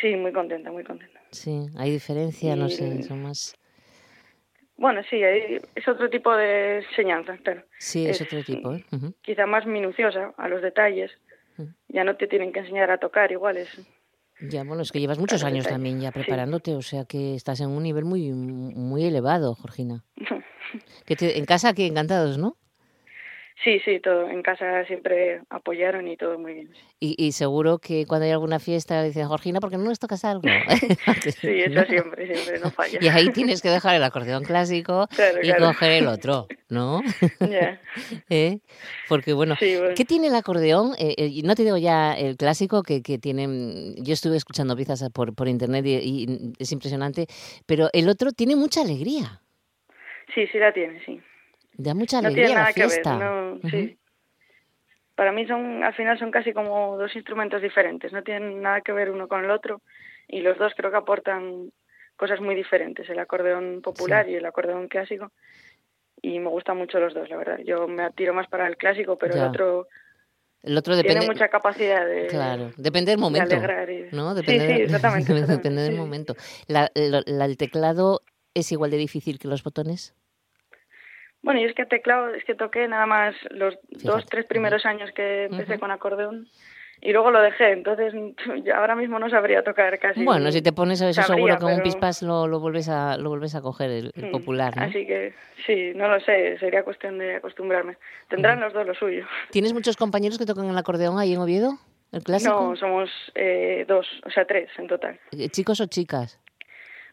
[0.00, 1.20] Sí, muy contenta, muy contenta.
[1.30, 3.54] Sí, hay diferencia, no sé, son más...
[4.76, 7.62] Bueno, sí, es otro tipo de enseñanza, claro.
[7.78, 8.84] Sí, es, otro tipo, ¿eh?
[9.22, 11.12] Quizá más minuciosa a los detalles.
[11.88, 13.68] Ya no te tienen que enseñar a tocar igual, es...
[14.40, 17.70] Ya, bueno, es que llevas muchos años también ya preparándote, o sea que estás en
[17.70, 20.02] un nivel muy muy elevado, Georgina.
[21.06, 22.56] que en casa que encantados, ¿no?
[23.62, 24.28] Sí, sí, todo.
[24.28, 26.70] En casa siempre apoyaron y todo muy bien.
[26.98, 30.42] Y, seguro que cuando hay alguna fiesta dicen, Georgina, ¿por qué no nos tocas algo?
[31.40, 32.98] sí, eso siempre, siempre, no falla.
[33.00, 35.06] Y ahí tienes que dejar el acordeón clásico
[35.42, 37.02] y coger el otro, ¿no?
[37.40, 37.80] Ya.
[38.28, 38.58] ¿Eh?
[39.08, 40.94] Porque bueno, ¿qué tiene el acordeón?
[40.98, 45.08] Eh, eh, no te digo ya el clásico que, que tienen, yo estuve escuchando piezas
[45.10, 47.26] por, por internet y es impresionante,
[47.66, 49.40] pero el otro tiene mucha alegría.
[50.34, 51.20] Sí, sí la tiene, sí.
[51.76, 53.98] Da mucha alegría no tiene nada Que ver, no, sí.
[55.14, 58.92] Para mí son, al final son casi como dos instrumentos diferentes, no tienen nada que
[58.92, 59.80] ver uno con el otro
[60.26, 61.70] y los dos creo que aportan
[62.16, 65.30] cosas muy diferentes, el acordeón popular y el acordeón clásico
[66.20, 67.58] y me gustan mucho los dos, la verdad.
[67.64, 69.86] Yo me atiro más para el clásico, pero el otro
[70.64, 71.20] el otro depende...
[71.20, 72.26] Tiene mucha capacidad de...
[72.28, 73.54] Claro, depende del momento.
[74.12, 74.34] ¿no?
[74.34, 75.34] Depende, sí, sí, exactamente.
[75.46, 76.34] depende del momento.
[76.66, 78.22] La, ¿El teclado
[78.54, 80.14] es igual de difícil que los botones?
[81.44, 85.10] Bueno, y es que teclado, es que toqué nada más los dos, tres primeros años
[85.14, 86.48] que empecé con acordeón
[87.02, 88.14] y luego lo dejé, entonces
[88.74, 90.24] ahora mismo no sabría tocar casi.
[90.24, 93.28] Bueno, si te pones a eso seguro que un pispas lo, lo, vuelves a lo
[93.28, 94.84] vuelves a coger el, mm, popular, ¿no?
[94.84, 95.34] Así que
[95.66, 97.98] sí, no lo sé, sería cuestión de acostumbrarme.
[98.28, 99.26] Tendrán los dos lo suyo.
[99.50, 101.78] ¿Tienes muchos compañeros que tocan el acordeón ahí en Oviedo?
[102.10, 102.54] ¿El clásico?
[102.54, 105.18] No, somos eh, dos, o sea, tres en total.
[105.32, 106.40] Eh, ¿Chicos o chicas?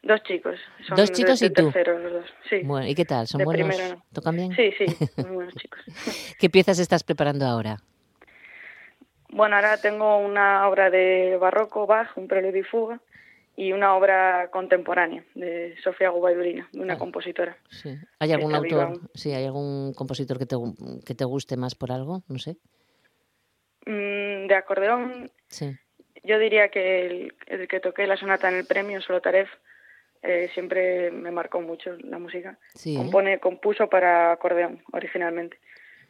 [0.03, 0.59] Dos chicos.
[0.87, 1.71] Son dos chicos y tú.
[1.73, 2.25] los dos.
[2.49, 2.61] Sí.
[2.63, 3.27] Bueno, ¿y qué tal?
[3.27, 3.75] ¿Son buenos?
[4.11, 4.51] ¿Tocan bien?
[4.55, 4.85] Sí, sí,
[5.17, 5.79] muy buenos chicos.
[6.39, 7.77] ¿Qué piezas estás preparando ahora?
[9.29, 12.99] Bueno, ahora tengo una obra de barroco, Bach, un preludio y fuga,
[13.55, 17.57] y una obra contemporánea de Sofía Gubaidulina, una compositora.
[17.69, 17.95] Sí.
[18.19, 18.99] ¿Hay algún autor?
[19.13, 20.55] Sí, ¿hay algún compositor que te,
[21.05, 22.23] que te guste más por algo?
[22.27, 22.57] No sé.
[23.85, 25.31] Mm, de acordeón.
[25.47, 25.77] Sí.
[26.23, 29.47] Yo diría que el, el, que toqué la sonata en el premio, Solotarev,
[30.23, 32.59] eh, siempre me marcó mucho la música.
[32.75, 32.97] Sí, ¿eh?
[32.97, 35.59] Compone, compuso para acordeón originalmente.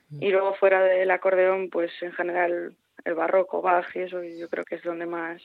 [0.09, 0.23] Mm.
[0.23, 4.65] Y luego fuera del acordeón, pues en general el barroco, Bach y eso, yo creo
[4.65, 5.41] que es donde más...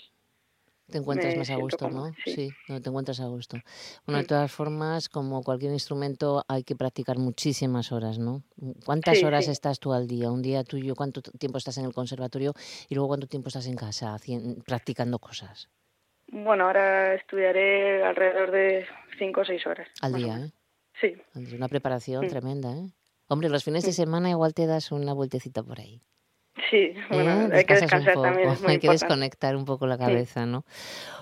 [0.88, 2.12] Te encuentras más a gusto, ¿no?
[2.24, 2.48] Sí.
[2.68, 3.56] no te encuentras a gusto.
[4.06, 8.44] Bueno, de todas formas, como cualquier instrumento, hay que practicar muchísimas horas, ¿no?
[8.84, 10.30] ¿Cuántas horas estás tú al día?
[10.30, 12.54] Un día tuyo, ¿cuánto tiempo estás en el conservatorio?
[12.88, 14.16] Y luego, ¿cuánto tiempo estás en casa
[14.64, 15.68] practicando cosas?
[16.28, 18.86] Bueno, ahora estudiaré alrededor de
[19.18, 19.88] cinco o seis horas.
[20.02, 20.52] Al día, ¿eh?
[21.00, 21.14] Sí.
[21.54, 22.88] Una preparación tremenda, ¿eh?
[23.28, 26.00] Hombre, los fines de semana igual te das una vueltecita por ahí.
[26.70, 28.48] Sí, bueno, hay que descansar también.
[28.66, 30.64] hay que desconectar un poco la cabeza, ¿no?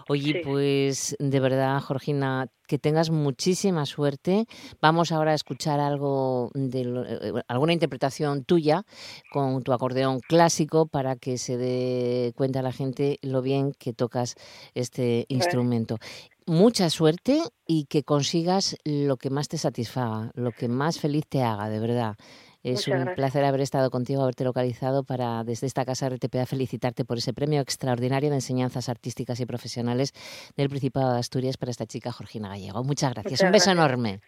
[0.09, 4.47] Oye, pues de verdad, Georgina, que tengas muchísima suerte.
[4.81, 8.85] Vamos ahora a escuchar algo de eh, alguna interpretación tuya
[9.33, 14.37] con tu acordeón clásico para que se dé cuenta la gente lo bien que tocas
[14.75, 15.99] este instrumento.
[16.47, 21.43] Mucha suerte y que consigas lo que más te satisfaga, lo que más feliz te
[21.43, 22.17] haga, de verdad.
[22.65, 27.19] Es un placer haber estado contigo, haberte localizado para desde esta casa RTPA felicitarte por
[27.19, 30.15] ese premio extraordinario de enseñanzas artísticas y profesionales
[30.57, 32.83] del Principado de Asturias para esta chica Georgina Gallego.
[32.83, 33.43] Muchas gracias.
[33.43, 34.21] un beso enorme.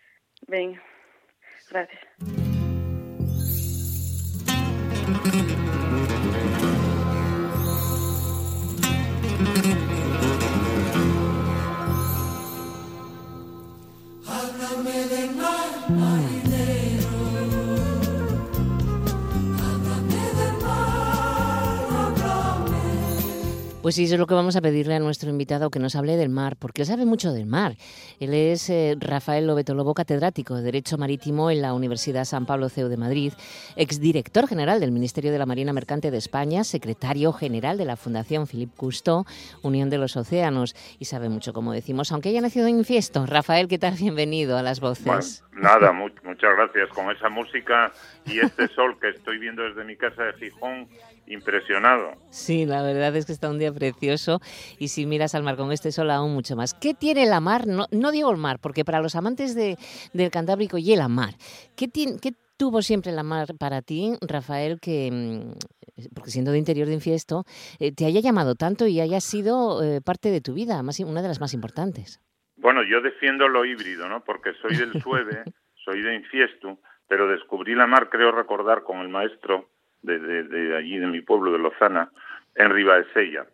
[0.46, 0.82] Venga,
[1.70, 2.02] gracias.
[23.86, 26.16] Pues sí, eso es lo que vamos a pedirle a nuestro invitado, que nos hable
[26.16, 27.76] del mar, porque él sabe mucho del mar.
[28.18, 32.68] Él es eh, Rafael Lobeto Lobo, catedrático de Derecho Marítimo en la Universidad San Pablo
[32.68, 33.32] CEU de Madrid,
[33.76, 38.48] exdirector general del Ministerio de la Marina Mercante de España, secretario general de la Fundación
[38.48, 39.24] Philippe Cousteau,
[39.62, 43.24] Unión de los Océanos, y sabe mucho, como decimos, aunque haya nacido en Infiesto.
[43.24, 43.94] Rafael, ¿qué tal?
[43.94, 45.44] Bienvenido a las voces.
[45.52, 46.88] nada, muchas gracias.
[46.88, 47.92] Con esa música
[48.24, 50.88] y este sol que estoy viendo desde mi casa de Gijón,
[51.26, 52.12] impresionado.
[52.30, 54.40] Sí, la verdad es que está un día precioso
[54.78, 56.74] y si miras al mar con este sol aún mucho más.
[56.74, 57.66] ¿Qué tiene la mar?
[57.66, 59.76] No, no digo el mar, porque para los amantes de,
[60.12, 61.34] del Cantábrico y la mar,
[61.76, 66.86] ¿qué, ¿qué tuvo siempre la mar para ti, Rafael, que, mm, porque siendo de interior
[66.86, 67.44] de Infiesto,
[67.78, 71.22] eh, te haya llamado tanto y haya sido eh, parte de tu vida, más, una
[71.22, 72.20] de las más importantes?
[72.56, 74.24] Bueno, yo defiendo lo híbrido, ¿no?
[74.24, 75.44] Porque soy del Sueve,
[75.84, 79.68] soy de Infiesto, pero descubrí la mar, creo recordar, con el maestro
[80.06, 82.10] de, de, allí, de mi pueblo, de Lozana,
[82.54, 82.70] en
[83.12, 83.46] Sella.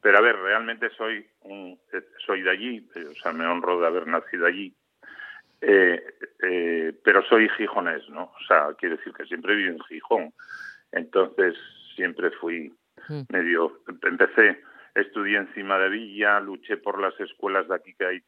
[0.00, 1.78] Pero a ver, realmente soy un,
[2.24, 4.72] soy de allí, eh, o sea, me honro de haber nacido allí,
[5.60, 6.02] eh,
[6.42, 8.24] eh, pero soy gijonés, ¿no?
[8.24, 10.32] O sea, quiere decir que siempre viví en Gijón.
[10.92, 11.56] Entonces,
[11.96, 12.72] siempre fui
[13.08, 13.22] mm.
[13.30, 14.62] medio, empecé,
[14.94, 18.22] estudié encima de Villa, luché por las escuelas de aquí que hay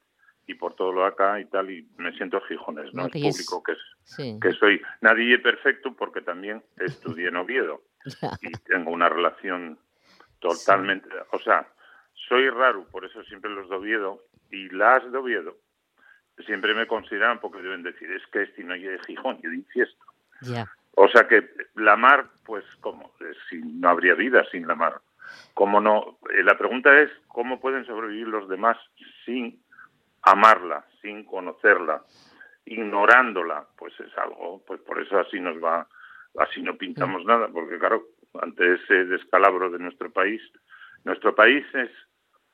[0.46, 3.06] y por todo lo acá y tal, y me siento gijones, ¿no?
[3.06, 4.80] es público que, es, que soy.
[5.00, 7.82] Nadie perfecto porque también estudié en Oviedo
[8.42, 9.78] y tengo una relación
[10.40, 11.68] totalmente, o sea,
[12.28, 15.56] soy raro, por eso siempre los de Oviedo y las de Oviedo
[16.44, 19.56] siempre me consideran porque deben decir, es que este no es de Gijón, y de
[19.56, 20.04] Infiesto.
[20.94, 23.12] O sea que la mar, pues, ¿cómo?
[23.48, 25.00] Si no habría vida sin la mar.
[25.54, 26.18] ¿Cómo no?
[26.34, 28.76] Eh, la pregunta es, ¿cómo pueden sobrevivir los demás
[29.24, 29.62] sin
[30.22, 32.02] amarla, sin conocerla,
[32.64, 33.66] ignorándola?
[33.76, 35.86] Pues es algo, pues por eso así nos va,
[36.38, 38.04] así no pintamos nada, porque claro,
[38.40, 40.40] ante ese descalabro de nuestro país,
[41.04, 41.90] nuestro país es,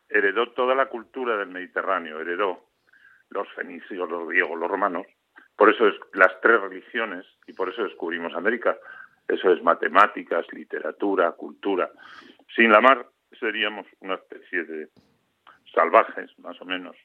[0.08, 2.68] heredó toda la cultura del Mediterráneo, heredó
[3.30, 5.06] los fenicios, los griegos, los romanos,
[5.56, 8.76] por eso es las tres religiones y por eso descubrimos América.
[9.26, 11.90] Eso es matemáticas, literatura, cultura.
[12.54, 13.06] Sin la mar
[13.40, 14.88] seríamos una especie de
[15.74, 16.96] salvajes, más o menos.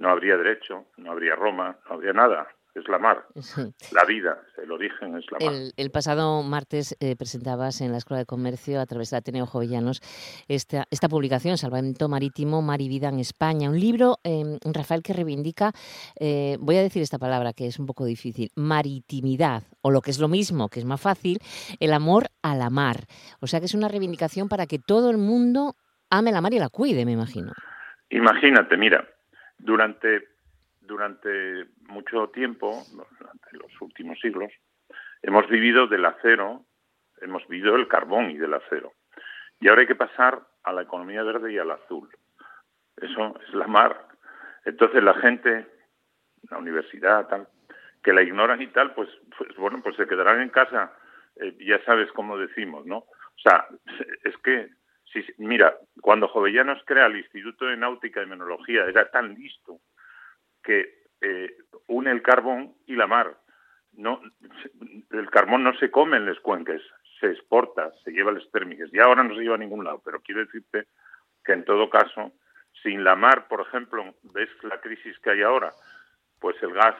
[0.00, 3.26] No habría derecho, no habría Roma, no habría nada es la mar.
[3.92, 5.54] La vida, el origen es la mar.
[5.76, 10.00] El, pasado martes eh, presentabas en la Escuela de Comercio, a través de Ateneo Jovellanos,
[10.48, 13.68] esta, esta publicación, Salvamento Marítimo, Mar y Vida en España.
[13.68, 15.72] Un libro, em, Rafael, que reivindica,
[16.18, 20.10] eh, voy a decir esta palabra que es un poco difícil, maritimidad, o lo que
[20.10, 21.38] es lo mismo, que es más fácil,
[21.80, 23.06] el amor a la mar.
[23.40, 25.74] O sea que es una reivindicación para que todo el mundo
[26.08, 27.52] ame la mar y la cuide, me imagino.
[28.10, 29.06] Imagínate, mira,
[29.62, 30.28] durante
[30.90, 34.52] durante mucho tiempo, durante los últimos siglos,
[35.22, 36.64] hemos vivido del acero,
[37.20, 38.92] hemos vivido el carbón y del acero.
[39.60, 42.08] Y ahora hay que pasar a la economía verde y al azul.
[42.96, 44.08] Eso es la mar.
[44.64, 45.66] Entonces la gente,
[46.50, 47.46] la universidad, tal,
[48.02, 50.92] que la ignoran y tal, pues, pues bueno, pues se quedarán en casa.
[51.36, 52.96] Eh, ya sabes cómo decimos, ¿no?
[52.96, 53.68] O sea,
[54.24, 54.70] es que,
[55.38, 59.80] mira, cuando Jovellanos crea el Instituto de Náutica y Menología, era tan listo
[60.62, 63.36] que eh, une el carbón y la mar.
[63.92, 64.20] No,
[65.10, 66.80] el carbón no se come en los cuenques,
[67.18, 68.88] se exporta, se lleva a los térmicos.
[68.92, 70.86] Y ahora no se lleva a ningún lado, pero quiero decirte
[71.44, 72.32] que en todo caso,
[72.82, 75.72] sin la mar, por ejemplo, ves la crisis que hay ahora,
[76.38, 76.96] pues el gas,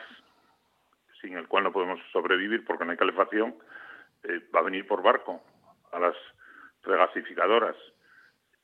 [1.21, 3.55] sin el cual no podemos sobrevivir porque no hay calefacción,
[4.25, 5.43] eh, va a venir por barco
[5.93, 6.17] a las
[6.83, 7.77] regasificadoras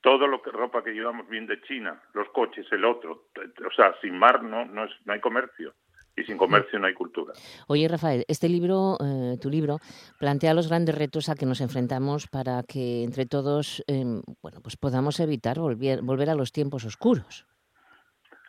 [0.07, 3.93] todo lo que ropa que llevamos bien de China, los coches, el otro, o sea,
[4.01, 5.75] sin mar no no, es, no hay comercio
[6.15, 7.33] y sin comercio no hay cultura.
[7.67, 9.79] Oye, Rafael, este libro, eh, tu libro,
[10.21, 14.77] plantea los grandes retos a que nos enfrentamos para que entre todos, em, bueno, pues
[14.77, 17.45] podamos evitar volver, volver a los tiempos oscuros.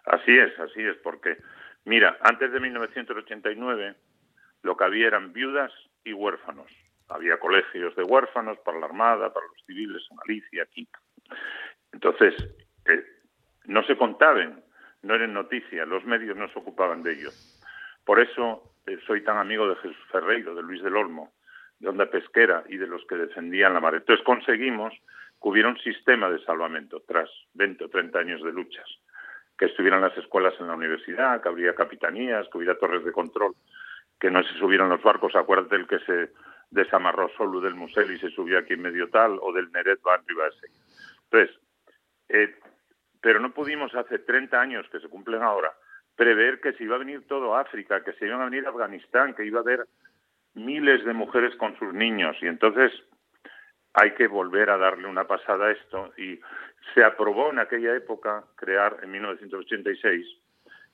[0.06, 1.38] Así es, así es, porque,
[1.86, 3.96] mira, antes de 1989
[4.62, 5.72] lo que había eran viudas
[6.04, 6.72] y huérfanos.
[7.10, 10.88] Había colegios de huérfanos para la Armada, para los civiles en Galicia, aquí.
[11.92, 12.34] Entonces,
[12.86, 13.04] eh,
[13.66, 14.64] no se contaban,
[15.02, 17.30] no eran noticias, los medios no se ocupaban de ello.
[18.06, 21.34] Por eso eh, soy tan amigo de Jesús Ferreiro, de Luis del Olmo,
[21.80, 23.96] de Onda Pesquera y de los que defendían la mar.
[23.96, 24.94] Entonces conseguimos
[25.42, 28.88] que hubiera un sistema de salvamento tras 20 o 30 años de luchas,
[29.58, 33.54] que estuvieran las escuelas en la universidad, que habría capitanías, que hubiera torres de control,
[34.20, 36.32] que no se subieran los barcos, acuérdate el que se
[36.70, 40.16] desamarró solo del Musel y se subió aquí en medio tal, o del Neret va
[40.16, 40.52] arriba de
[41.32, 41.58] entonces,
[42.30, 42.56] eh,
[43.22, 45.74] pero no pudimos hace 30 años que se cumplen ahora
[46.18, 49.36] prever que se iba a venir todo África, que se iban a venir a Afganistán,
[49.36, 49.86] que iba a haber
[50.56, 52.36] miles de mujeres con sus niños.
[52.42, 52.92] Y entonces
[53.94, 56.12] hay que volver a darle una pasada a esto.
[56.18, 56.40] Y
[56.94, 60.26] se aprobó en aquella época crear, en 1986,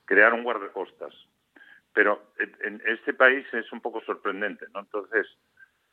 [0.04, 1.14] crear un guardacostas.
[1.94, 2.22] Pero
[2.60, 4.80] en este país es un poco sorprendente, ¿no?
[4.80, 5.26] Entonces,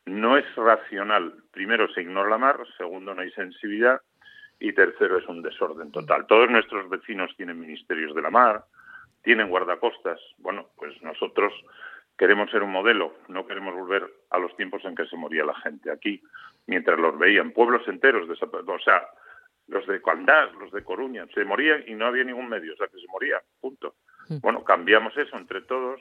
[0.06, 1.36] no es racional.
[1.52, 2.60] Primero, se ignora la mar.
[2.78, 4.02] Segundo, no hay sensibilidad
[4.62, 6.28] y tercero es un desorden total.
[6.28, 8.64] Todos nuestros vecinos tienen ministerios de la mar,
[9.24, 10.20] tienen guardacostas.
[10.38, 11.52] Bueno, pues nosotros
[12.16, 15.56] queremos ser un modelo, no queremos volver a los tiempos en que se moría la
[15.56, 16.22] gente aquí,
[16.68, 19.02] mientras los veían pueblos enteros, o sea,
[19.68, 22.88] los de Candás, los de Coruña, se morían y no había ningún medio, o sea,
[22.88, 23.96] que se moría, punto.
[24.42, 26.00] Bueno, cambiamos eso entre todos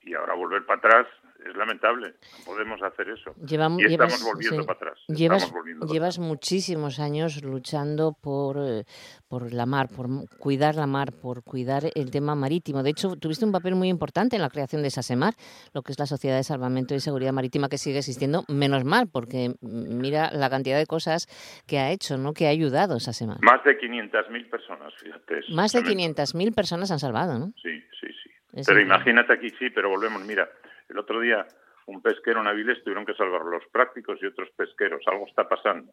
[0.00, 1.06] y ahora volver para atrás
[1.46, 2.14] es lamentable.
[2.44, 3.34] podemos hacer eso.
[3.78, 4.98] y estamos volviendo para atrás.
[5.08, 8.84] Llevas, muchísimos años luchando por, eh,
[9.28, 10.08] por la mar, por
[10.38, 12.82] cuidar la mar, por cuidar el tema marítimo.
[12.82, 15.34] De hecho, tuviste un papel muy importante en la creación de SASEMAR,
[15.74, 19.08] lo que es la Sociedad de Salvamento y Seguridad Marítima que sigue existiendo, menos mal,
[19.12, 21.26] porque mira la cantidad de cosas
[21.66, 22.32] que ha hecho, ¿no?
[22.32, 23.38] que ha ayudado SASEMAR.
[23.42, 25.40] Más de 500.000 personas, fíjate.
[25.54, 27.52] Más de 500.000 personas han salvado, ¿no?
[27.62, 28.62] Sí, sí, sí.
[28.66, 30.48] pero imagínate aquí, sí, pero volvemos, mira,
[30.88, 31.46] el otro día
[31.86, 35.02] un pesquero en Avilés tuvieron que salvar los prácticos y otros pesqueros.
[35.06, 35.92] Algo está pasando.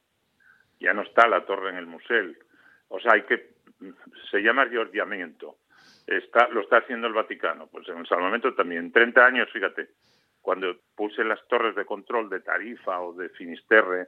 [0.80, 2.34] Ya no está la torre en el museo.
[2.90, 3.56] O sea, hay que
[4.30, 5.58] se llama riordiamiento.
[6.06, 7.68] Está, lo está haciendo el Vaticano.
[7.68, 8.92] Pues en el salvamento también.
[8.92, 9.88] 30 años, fíjate,
[10.42, 14.08] cuando puse las torres de control de Tarifa o de Finisterre,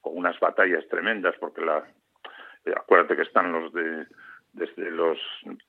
[0.00, 1.84] con unas batallas tremendas, porque la,
[2.64, 4.06] eh, acuérdate que están los de
[4.52, 5.18] desde los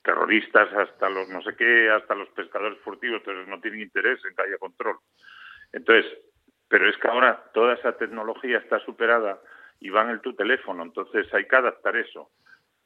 [0.03, 4.35] terroristas hasta los no sé qué, hasta los pescadores furtivos, entonces no tienen interés en
[4.35, 4.97] que haya control.
[5.71, 6.05] Entonces,
[6.67, 9.39] pero es que ahora toda esa tecnología está superada
[9.79, 12.29] y va en tu teléfono, entonces hay que adaptar eso.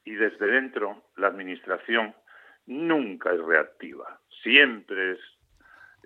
[0.06, 2.14] Y desde dentro, la administración
[2.66, 5.20] nunca es reactiva, siempre es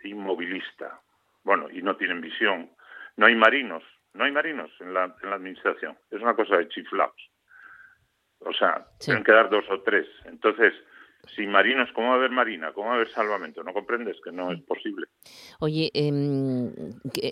[0.04, 1.02] inmovilista.
[1.44, 2.70] Bueno, y no tienen visión.
[3.16, 3.84] No hay marinos,
[4.14, 5.98] no hay marinos en la, en la administración.
[6.12, 7.30] Es una cosa de chiflados.
[8.40, 10.08] O sea, tienen que dar dos o tres.
[10.26, 10.74] Entonces,
[11.36, 12.72] sin marinos, ¿cómo va a haber marina?
[12.74, 13.64] ¿Cómo va a haber salvamento?
[13.64, 15.08] ¿No comprendes que no es posible?
[15.60, 16.72] Oye, em,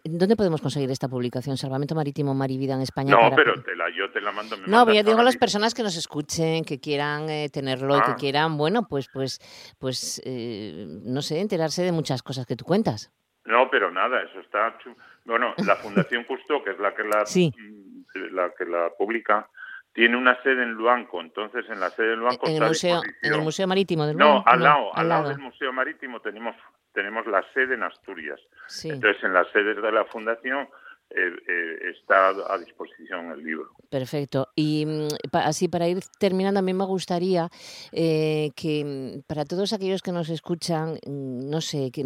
[0.04, 1.58] ¿dónde podemos conseguir esta publicación?
[1.58, 3.12] Salvamento Marítimo Marivida en España.
[3.12, 4.58] No, pero te la, yo te la mando.
[4.68, 8.12] no, yo digo a las personas que nos escuchen, que quieran eh, tenerlo y que
[8.12, 8.18] ah.
[8.18, 9.40] quieran, bueno, pues, pues,
[9.80, 13.12] pues, eh, no sé, enterarse de muchas cosas que tú cuentas.
[13.46, 14.78] No, pero nada, eso está.
[15.24, 19.50] Bueno, la Fundación Justo, que es la que la, mm, la que la publica,
[19.96, 23.34] tiene una sede en Luanco, entonces en la sede de Luanco en el museo, en
[23.34, 26.54] el museo marítimo del No, al lado, al lado, del museo marítimo tenemos
[26.94, 28.40] tenemos la sede en Asturias.
[28.84, 30.68] Entonces en las sedes de la fundación
[31.10, 33.70] eh, eh, está a disposición el libro.
[33.90, 34.50] Perfecto.
[34.54, 37.48] Y mm, así para ir terminando, a mí me gustaría
[37.94, 42.04] eh, que mm, para todos aquellos que nos escuchan, mm, no sé, que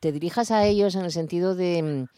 [0.00, 2.08] te dirijas a ellos en el sentido de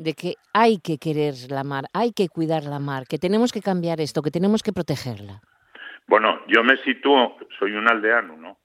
[0.00, 3.60] de que hay que querer la mar, hay que cuidar la mar, que tenemos que
[3.60, 5.42] cambiar esto, que tenemos que protegerla?
[6.06, 8.58] Bueno, yo me sitúo, soy un aldeano, ¿no?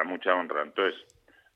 [0.00, 0.62] a mucha honra.
[0.62, 1.00] Entonces,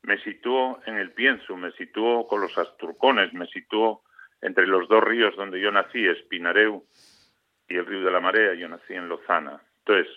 [0.02, 4.04] me sitúo en el pienso, me sitúo con los asturcones, me sitúo
[4.40, 6.84] entre los dos ríos donde yo nací, Espinareu
[7.68, 9.60] y el río de la Marea, yo nací en Lozana.
[9.80, 10.12] Entonces,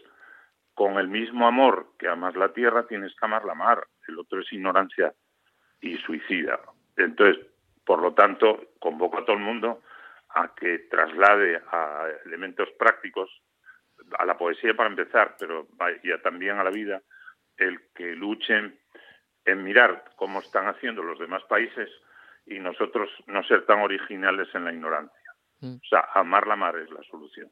[0.76, 3.88] con el mismo amor que amas la tierra, tienes que amar la mar.
[4.08, 5.12] El otro es ignorancia
[5.82, 6.60] y suicida.
[6.98, 7.44] Entonces,
[7.86, 9.82] por lo tanto, convoco a todo el mundo
[10.30, 13.30] a que traslade a elementos prácticos,
[14.18, 15.68] a la poesía para empezar, pero
[16.04, 17.02] ya también a la vida,
[17.58, 18.80] el que luchen
[19.46, 21.90] en mirar cómo están haciendo los demás países
[22.46, 25.32] y nosotros no ser tan originales en la ignorancia.
[25.62, 25.76] Mm.
[25.76, 27.52] O sea, amar la mar es la solución.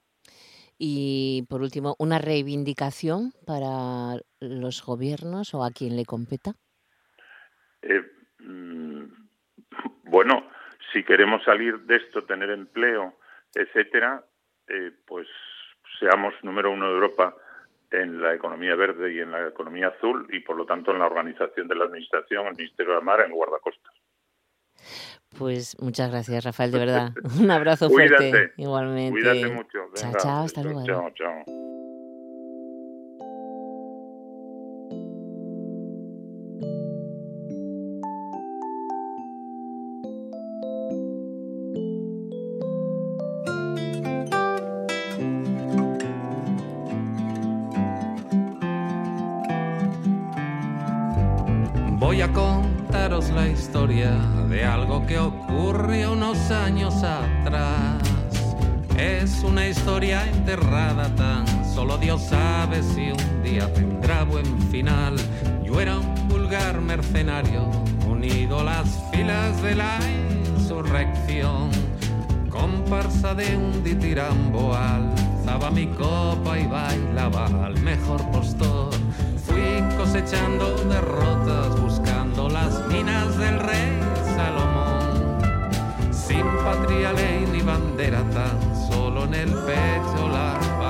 [0.78, 6.56] Y por último, una reivindicación para los gobiernos o a quien le competa.
[7.84, 8.02] Eh,
[8.40, 8.91] mm,
[10.12, 10.46] bueno,
[10.92, 13.16] si queremos salir de esto, tener empleo,
[13.56, 14.24] etcétera,
[14.68, 15.28] eh, pues
[16.00, 17.36] seamos número uno de Europa
[17.92, 21.06] en la economía verde y en la economía azul y por lo tanto en la
[21.06, 23.94] organización de la administración, el Ministerio de la Mar, en guardacostas.
[25.38, 27.10] Pues muchas gracias, Rafael, de verdad.
[27.42, 28.52] Un abrazo fuerte.
[28.58, 29.12] Igualmente.
[29.12, 29.80] Cuídate mucho.
[29.96, 30.86] chao, chao, hasta luego.
[30.86, 31.81] Chao, chao.
[53.30, 54.12] La historia
[54.50, 58.02] de algo que ocurrió unos años atrás.
[58.98, 65.16] Es una historia enterrada, tan solo Dios sabe si un día tendrá buen final.
[65.64, 67.70] Yo era un vulgar mercenario,
[68.08, 70.00] unido a las filas de la
[70.56, 71.70] insurrección.
[72.50, 78.92] Comparsa de un ditirambo, alzaba mi copa y bailaba al mejor postor.
[79.46, 81.81] Fui cosechando derrotas,
[82.64, 84.00] las minas del rey
[84.36, 85.42] Salomón.
[86.12, 88.58] Sin patria, ley ni bandera, tan
[88.88, 90.81] solo en el pecho la.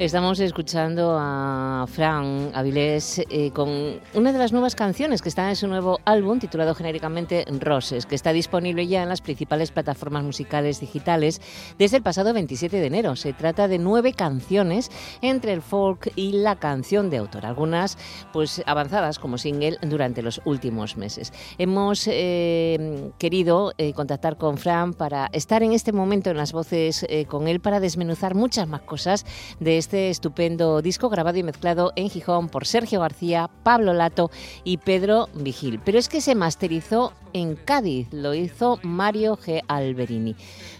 [0.00, 5.54] Estamos escuchando a Fran Avilés eh, con una de las nuevas canciones que está en
[5.54, 10.80] su nuevo álbum titulado genéricamente Roses, que está disponible ya en las principales plataformas musicales
[10.80, 11.40] digitales
[11.78, 13.14] desde el pasado 27 de enero.
[13.14, 14.90] Se trata de nueve canciones
[15.22, 17.96] entre el folk y la canción de autor, algunas
[18.32, 21.32] pues avanzadas como single durante los últimos meses.
[21.56, 27.06] Hemos eh, querido eh, contactar con Fran para estar en este momento en las voces
[27.28, 29.24] con él para desmenuzar muchas más cosas
[29.60, 34.30] de este estupendo disco grabado y mezclado en Gijón por Sergio García, Pablo Lato
[34.64, 35.78] y Pedro Vigil.
[35.84, 39.62] Pero es que se masterizó en Cádiz, lo hizo Mario G.
[39.68, 40.36] Alberini.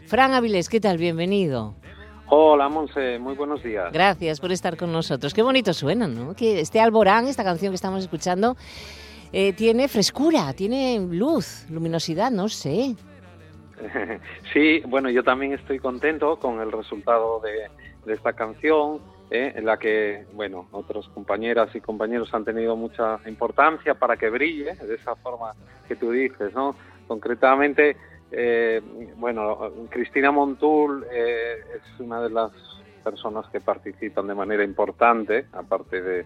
[0.06, 0.96] Fran Avilés, ¿qué tal?
[0.96, 1.74] Bienvenido.
[2.28, 3.92] Hola, Monse, muy buenos días.
[3.92, 5.34] Gracias por estar con nosotros.
[5.34, 6.34] Qué bonito suena, ¿no?
[6.34, 8.56] Que este Alborán, esta canción que estamos escuchando,
[9.32, 12.96] eh, tiene frescura, tiene luz, luminosidad, no sé.
[14.54, 17.68] Sí, bueno, yo también estoy contento con el resultado de,
[18.04, 19.00] de esta canción,
[19.30, 19.52] ¿eh?
[19.56, 24.74] en la que, bueno, otros compañeras y compañeros han tenido mucha importancia para que brille
[24.74, 25.52] de esa forma
[25.88, 26.74] que tú dices, ¿no?
[27.06, 27.96] Concretamente,
[28.30, 28.80] eh,
[29.16, 32.52] bueno, Cristina Montul eh, es una de las
[33.02, 36.24] personas que participan de manera importante, aparte de,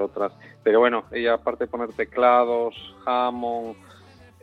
[0.00, 3.76] otras, pero bueno, ella aparte de poner teclados, Hammond,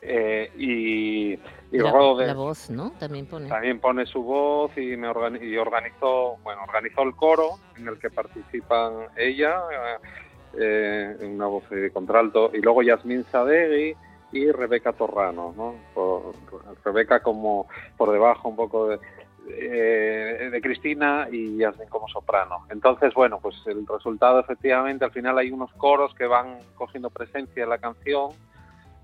[0.01, 1.39] eh, y,
[1.71, 2.91] y la, Rhodes, la voz, ¿no?
[2.99, 3.47] También pone.
[3.47, 7.99] también pone su voz y me organi- y organizó bueno organizó el coro en el
[7.99, 9.61] que participan ella
[10.57, 13.95] eh, en una voz de contralto y luego Yasmín Sadegui
[14.31, 16.33] y Rebeca Torrano no Por-
[16.83, 17.67] Rebeca como
[17.97, 18.99] por debajo un poco de,
[19.47, 25.37] eh, de Cristina y Yasmín como soprano entonces bueno pues el resultado efectivamente al final
[25.37, 28.31] hay unos coros que van cogiendo presencia en la canción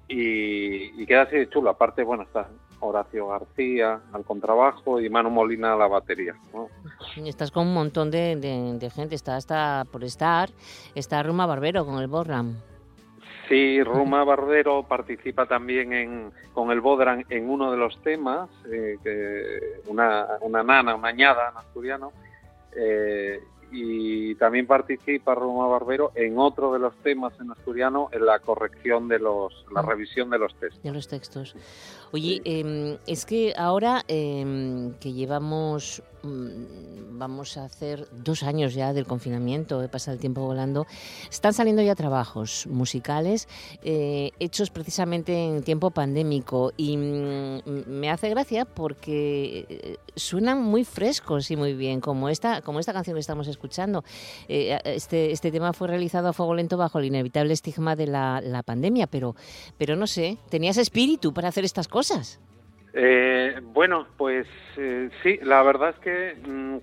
[0.07, 1.69] y, y queda así de chulo.
[1.69, 2.47] Aparte, bueno, está
[2.79, 6.35] Horacio García al contrabajo y Manu Molina a la batería.
[6.53, 6.67] ¿no?
[7.15, 10.49] Y Estás con un montón de, de- de gente, está hasta por estar,
[10.93, 12.55] está Ruma Barbero con el Borram.
[13.47, 18.97] Sí, Ruma Bardero participa también en, con el Bodran en uno de los temas, eh,
[19.03, 22.11] que una, una nana, una ñada en asturiano,
[22.75, 23.39] eh,
[23.75, 29.09] y también participa Ruma Barbero en otro de los temas en asturiano en la corrección
[29.09, 30.81] de los, la revisión de los textos.
[30.83, 31.55] de los textos.
[32.11, 38.93] Oye, eh, es que ahora eh, que llevamos, mm, vamos a hacer dos años ya
[38.93, 40.85] del confinamiento, he pasado el tiempo volando,
[41.29, 43.49] están saliendo ya trabajos musicales
[43.83, 50.85] eh, hechos precisamente en tiempo pandémico y mm, me hace gracia porque eh, suenan muy
[50.85, 53.64] frescos y muy bien, como esta, como esta canción que estamos escuchando.
[54.47, 58.63] Eh, este, este tema fue realizado a fuego lento bajo el inevitable estigma de la,
[58.65, 59.35] pandemia, pero,
[59.77, 62.39] pero no sé, tenías espíritu para hacer estas cosas.
[62.93, 64.47] Eh, bueno, pues
[64.77, 66.77] eh, sí, la verdad es que mm,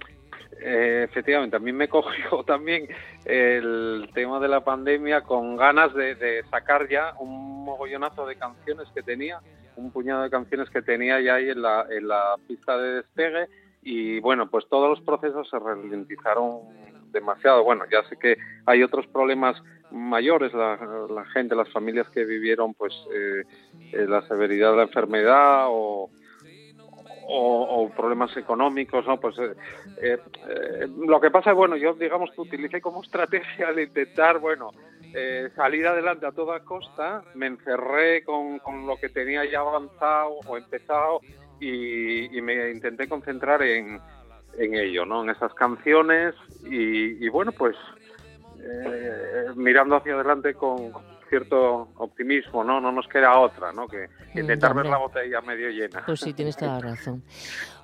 [1.04, 2.88] efectivamente a mí me cogió también
[3.24, 8.88] el tema de la pandemia con ganas de, de sacar ya un mogollonazo de canciones
[8.94, 9.40] que tenía,
[9.76, 13.48] un puñado de canciones que tenía ya ahí en la, en la pista de despegue
[13.82, 16.60] y bueno, pues todos los procesos se ralentizaron
[17.10, 17.64] demasiado.
[17.64, 19.60] Bueno, ya sé que hay otros problemas
[19.90, 20.78] mayores, la,
[21.10, 23.42] la gente, las familias que vivieron pues eh,
[23.92, 26.10] eh, la severidad de la enfermedad o,
[27.96, 29.18] problemas económicos, ¿no?
[29.18, 29.54] Pues eh,
[30.02, 30.18] eh,
[30.48, 34.70] eh, lo que pasa es, bueno, yo digamos que utilicé como estrategia el intentar, bueno,
[35.14, 40.40] eh, salir adelante a toda costa, me encerré con, con lo que tenía ya avanzado
[40.46, 41.20] o empezado
[41.62, 44.00] y, y me intenté concentrar en,
[44.58, 45.22] en ello, ¿no?
[45.22, 46.34] En esas canciones
[46.64, 47.76] y, y bueno, pues
[48.58, 50.92] eh, mirando hacia adelante con
[51.28, 52.80] cierto optimismo, ¿no?
[52.80, 53.86] No nos queda otra, ¿no?
[53.88, 54.90] Que Mm, intentar ver hombre.
[54.90, 56.02] la botella medio llena.
[56.06, 57.22] Pues sí, tienes toda la razón.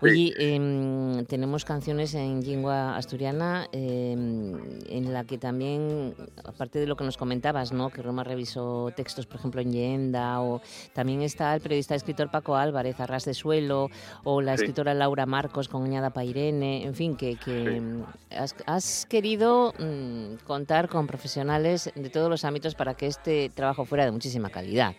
[0.00, 4.54] Oye, em, tenemos canciones en lengua asturiana em,
[4.88, 7.90] en la que también, aparte de lo que nos comentabas, ¿no?
[7.90, 10.60] que Roma revisó textos, por ejemplo, en Yenda, o
[10.92, 13.90] también está el periodista escritor Paco Álvarez, Arras de Suelo,
[14.22, 14.62] o la Sí.
[14.62, 17.76] escritora Laura Marcos con Añada Pairene, en fin, que, que Sí.
[17.76, 18.04] em,
[18.38, 23.84] has, has querido mm, contar con profesionales de todos los ámbitos para que este trabajo
[23.84, 24.94] fuera de muchísima calidad.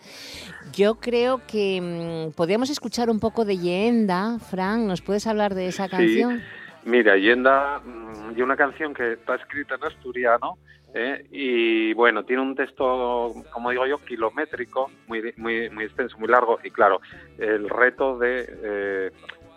[0.74, 5.68] Yo creo que mm, podríamos escuchar un poco de Yenda, Fran, ¿nos puedes hablar de
[5.68, 5.90] esa Sí.
[5.90, 6.42] canción?
[6.84, 10.58] Mira, Yenda, mm, y una canción que está escrita en asturiano,
[10.94, 11.24] ¿eh?
[11.30, 16.58] y bueno, tiene un texto, como digo yo, kilométrico, muy, muy, muy extenso, muy largo,
[16.64, 17.00] y claro,
[17.38, 19.10] el reto de eh,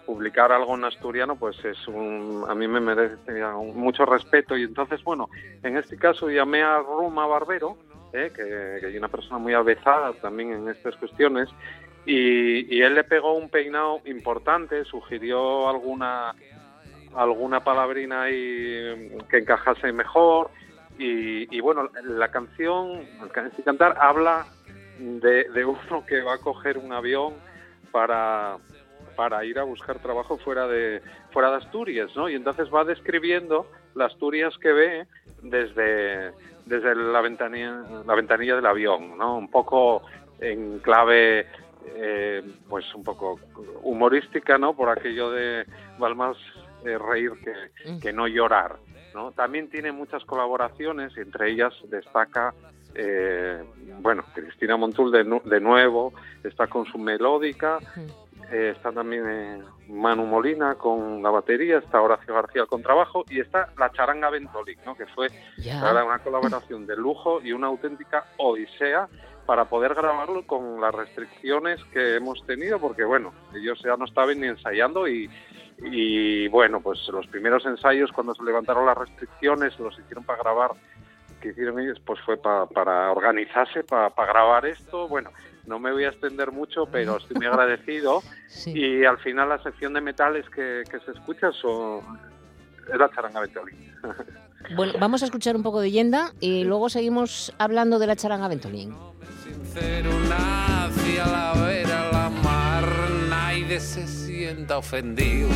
[0.05, 5.01] publicar algo en asturiano, pues es un, a mí me merece mucho respeto, y entonces,
[5.03, 5.29] bueno,
[5.63, 7.77] en este caso llamé a Ruma Barbero,
[8.11, 8.31] ¿eh?
[8.35, 11.49] que, que es una persona muy avezada también en estas cuestiones,
[12.05, 16.35] y, y él le pegó un peinado importante, sugirió alguna
[17.15, 20.49] alguna palabrina ahí que encajase mejor.
[20.97, 23.01] Y, bueno, la canción,
[23.65, 24.45] cantar, habla
[24.99, 27.33] de, de, uno que va a coger un avión
[27.91, 28.57] para,
[29.15, 31.01] para ir a buscar trabajo fuera de,
[31.31, 32.29] fuera de Asturias, ¿no?
[32.29, 35.07] Y entonces va describiendo las Asturias que ve
[35.41, 36.31] desde,
[36.67, 39.37] desde la, ventanilla, la ventanilla del avión, ¿no?
[39.39, 40.03] Un poco
[40.39, 41.47] en clave
[41.95, 43.39] eh, pues un poco
[43.83, 44.75] humorística, ¿no?
[44.75, 45.65] Por aquello de
[45.97, 46.37] vale más
[46.85, 48.77] eh, reír que, que, no llorar,
[49.13, 49.31] ¿no?
[49.31, 52.53] También tiene muchas colaboraciones, entre ellas destaca,
[52.95, 53.63] eh,
[54.01, 56.13] bueno, Cristina Montul de, de, nuevo,
[56.43, 57.79] está con su melódica,
[58.51, 63.91] está también Manu Molina con la batería, está Horacio García con trabajo y está la
[63.91, 64.95] charanga Ventolic, ¿no?
[64.95, 69.07] Que fue una colaboración de lujo y una auténtica odisea
[69.45, 74.39] para poder grabarlo con las restricciones que hemos tenido, porque bueno, ellos ya no estaban
[74.39, 75.29] ni ensayando y,
[75.81, 80.71] y bueno, pues los primeros ensayos cuando se levantaron las restricciones los hicieron para grabar,
[81.41, 85.31] que hicieron ellos, pues fue para organizarse, para, grabar esto, bueno,
[85.65, 88.21] no me voy a extender mucho, pero estoy muy agradecido.
[88.67, 92.01] Y al final la sección de metales que, que se escucha son,
[92.91, 93.93] es la charanga Ventolín.
[94.77, 98.47] Bueno, vamos a escuchar un poco de Yenda y luego seguimos hablando de la charanga
[98.47, 98.95] Ventolín
[99.75, 102.85] una hacia la vera la mar,
[103.27, 105.49] nadie se sienta ofendido,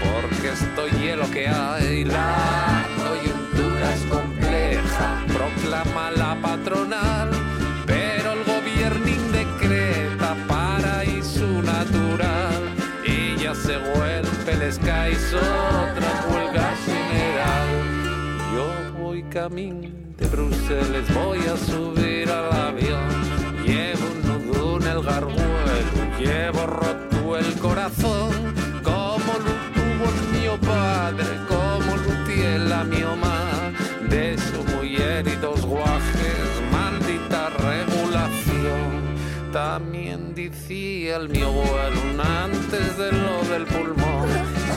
[0.00, 7.30] porque estoy hielo que hay, la coyuntura es compleja, proclama la patronal,
[7.86, 12.70] pero el gobierno decreta paraíso natural,
[13.04, 17.68] y ya se vuelve el sky otra huelga general.
[18.54, 22.57] Yo voy camino de Bruselas, voy a subir avión el
[25.08, 28.30] garguelo, llevo roto el corazón,
[28.82, 33.72] como lo tuvo mi padre, como lo tiene mi mamá,
[34.08, 38.90] de su mujer y dos guajes, maldita regulación.
[39.52, 42.00] También decía el mi abuelo
[42.44, 44.28] antes de lo del pulmón,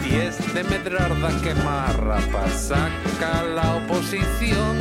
[0.10, 4.78] y este medrarda que marra para sacar la oposición,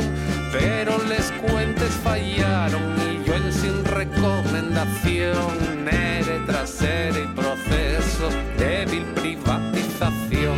[0.51, 2.91] pero les cuentes fallaron
[3.51, 10.57] sin recomendación, ere tras y proceso, débil privatización.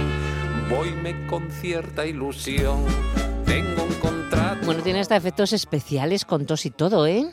[0.69, 2.85] Voyme con cierta ilusión,
[3.45, 4.65] tengo un contrato.
[4.65, 7.25] Bueno, tiene hasta efectos especiales con tos y todo, ¿eh?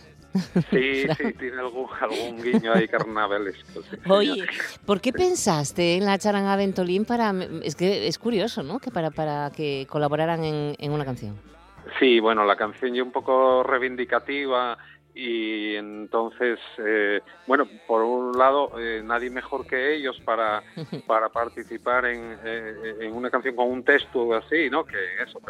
[0.71, 3.83] Sí, sí, tiene algún, algún guiño ahí carnavalesco.
[4.09, 4.45] Oye,
[4.87, 7.35] ¿por qué pensaste en la charanga Ventolín para...
[7.63, 8.79] Es que es curioso, ¿no?
[8.79, 11.50] Que para, para que colaboraran en, en una canción.
[11.99, 14.79] Sí, bueno, la canción ya un poco reivindicativa
[15.15, 20.63] y entonces eh, bueno por un lado eh, nadie mejor que ellos para
[21.07, 25.41] para participar en, eh, en, una canción con un texto así no que eso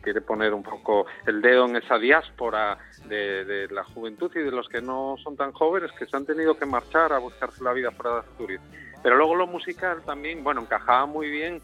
[0.00, 4.50] quiere poner un poco el dedo en esa diáspora de, de, la juventud y de
[4.50, 7.74] los que no son tan jóvenes que se han tenido que marchar a buscarse la
[7.74, 8.62] vida fuera de Asturias.
[9.02, 11.60] Pero luego lo musical también bueno encajaba muy bien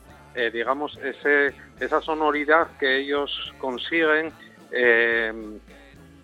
[0.53, 4.32] digamos ese esa sonoridad que ellos consiguen
[4.70, 5.32] eh,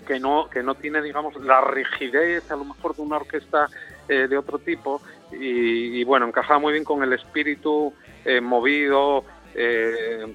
[0.07, 3.69] que no, que no tiene, digamos, la rigidez a lo mejor de una orquesta
[4.09, 5.01] eh, de otro tipo.
[5.33, 7.95] Y, bueno, encajaba muy bien con el espíritu
[8.25, 10.35] eh, movido, eh,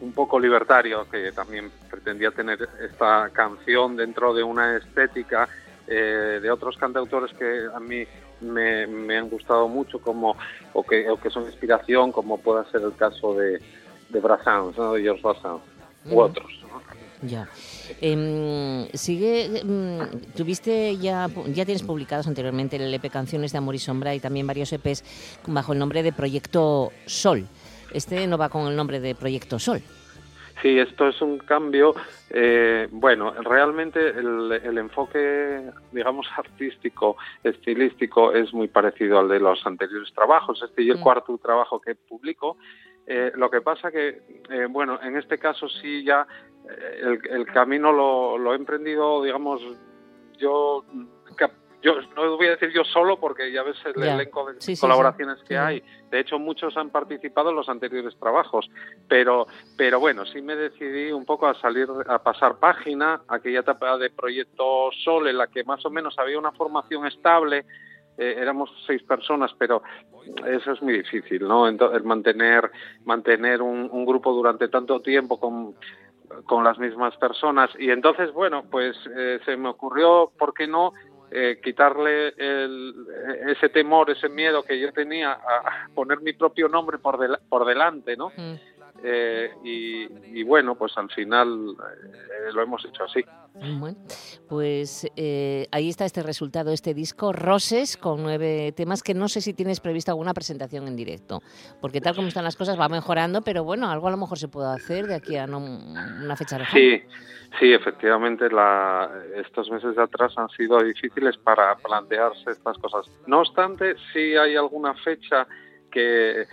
[0.00, 5.48] un poco libertario que también pretendía tener esta canción dentro de una estética
[5.86, 8.04] de otros cantautores que a mí
[8.40, 10.36] me, han gustado mucho como
[10.72, 13.60] o que, o que son inspiración como pueda ser el caso de,
[14.08, 14.92] de Brassens, ¿no?
[14.92, 15.62] de George Brassens
[16.10, 16.52] u otros.
[17.22, 17.48] Ya.
[18.00, 23.78] Eh, sigue, mm, tuviste ya, ya tienes publicados anteriormente el EP Canciones de Amor y
[23.78, 25.02] Sombra y también varios EPs
[25.46, 27.46] bajo el nombre de Proyecto Sol.
[27.92, 29.82] Este no va con el nombre de Proyecto Sol.
[30.62, 31.94] Sí, esto es un cambio.
[32.30, 39.64] Eh, bueno, realmente el, el, enfoque, digamos, artístico, estilístico, es muy parecido al de los
[39.66, 40.62] anteriores trabajos.
[40.62, 41.02] Este y el mm.
[41.02, 42.56] cuarto trabajo que publico.
[43.06, 46.26] Eh, lo que pasa que, eh, bueno, en este caso sí ya
[47.00, 49.62] el, el camino lo, lo, he emprendido, digamos,
[50.38, 50.84] yo,
[51.82, 55.56] yo no voy a decir yo solo porque ya ves el elenco de colaboraciones que
[55.56, 55.82] hay.
[56.10, 58.68] De hecho, muchos han participado en los anteriores trabajos,
[59.08, 59.46] pero,
[59.76, 64.10] pero bueno, sí me decidí un poco a salir, a pasar página, aquella etapa de
[64.10, 67.64] Proyecto Sol en la que más o menos había una formación estable,
[68.18, 69.82] eh, éramos seis personas, pero
[70.46, 71.68] eso es muy difícil, ¿no?
[71.68, 72.70] Entonces, mantener,
[73.04, 75.74] mantener un, un grupo durante tanto tiempo con
[76.44, 77.70] con las mismas personas.
[77.78, 80.92] Y entonces, bueno, pues eh, se me ocurrió, ¿por qué no?
[81.30, 82.34] Eh, quitarle
[83.48, 87.18] ese temor, ese miedo que yo tenía a poner mi propio nombre por,
[87.48, 88.32] por delante, ¿no?
[89.08, 93.24] Eh, y, bueno, pues al final eh, lo hemos hecho así.
[93.54, 93.96] Bueno,
[94.48, 99.40] pues eh, ahí está este resultado, este disco, Roses, con nueve temas, que no sé
[99.42, 101.40] si tienes previsto alguna presentación en directo,
[101.80, 104.48] porque tal como están las cosas va mejorando, pero bueno, algo a lo mejor se
[104.48, 106.76] puede hacer de aquí a no, una fecha lejana.
[106.76, 107.02] Sí,
[107.60, 113.08] sí, efectivamente, la, estos meses de atrás han sido difíciles para plantearse estas cosas.
[113.28, 115.46] No obstante, sí hay alguna fecha
[115.92, 116.46] que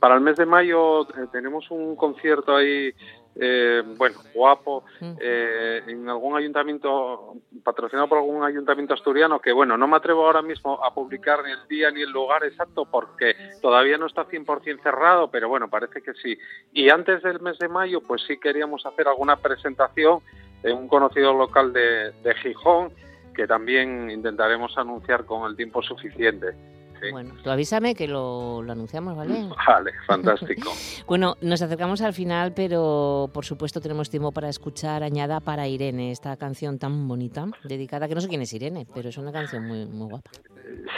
[0.00, 2.92] para el mes de mayo eh, tenemos un concierto ahí,
[3.36, 4.84] eh, bueno, guapo,
[5.20, 10.42] eh, en algún ayuntamiento, patrocinado por algún ayuntamiento asturiano, que bueno, no me atrevo ahora
[10.42, 14.82] mismo a publicar ni el día ni el lugar exacto porque todavía no está 100%
[14.82, 16.36] cerrado, pero bueno, parece que sí.
[16.72, 20.20] Y antes del mes de mayo, pues sí queríamos hacer alguna presentación
[20.64, 22.90] en un conocido local de, de Gijón,
[23.34, 26.56] que también intentaremos anunciar con el tiempo suficiente.
[27.12, 29.48] Bueno, tú avísame que lo, anunciamos, ¿vale?
[29.68, 30.72] Vale, fantástico.
[31.06, 36.10] bueno, nos acercamos al final, pero por supuesto tenemos tiempo para escuchar Añada para Irene,
[36.10, 39.66] esta canción tan bonita, dedicada, que no sé quién es Irene, pero es una canción
[39.66, 40.30] muy, muy guapa.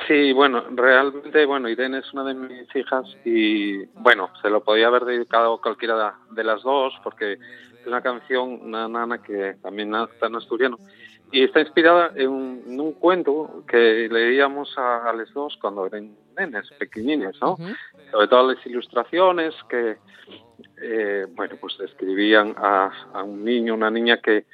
[0.07, 4.89] Sí, bueno, realmente, bueno, Irene es una de mis hijas y, bueno, se lo podía
[4.89, 10.27] haber dedicado cualquiera de las dos, porque es una canción, una nana que también está
[10.27, 10.79] en asturiano,
[11.33, 17.37] y está inspirada en un, cuento que leíamos a, los dos cuando eran nenes, pequeñines,
[17.41, 17.57] ¿no?
[18.11, 19.99] Sobre todo las ilustraciones que,
[20.83, 22.91] eh, bueno, pues describían a,
[23.25, 24.47] un niño, una niña que,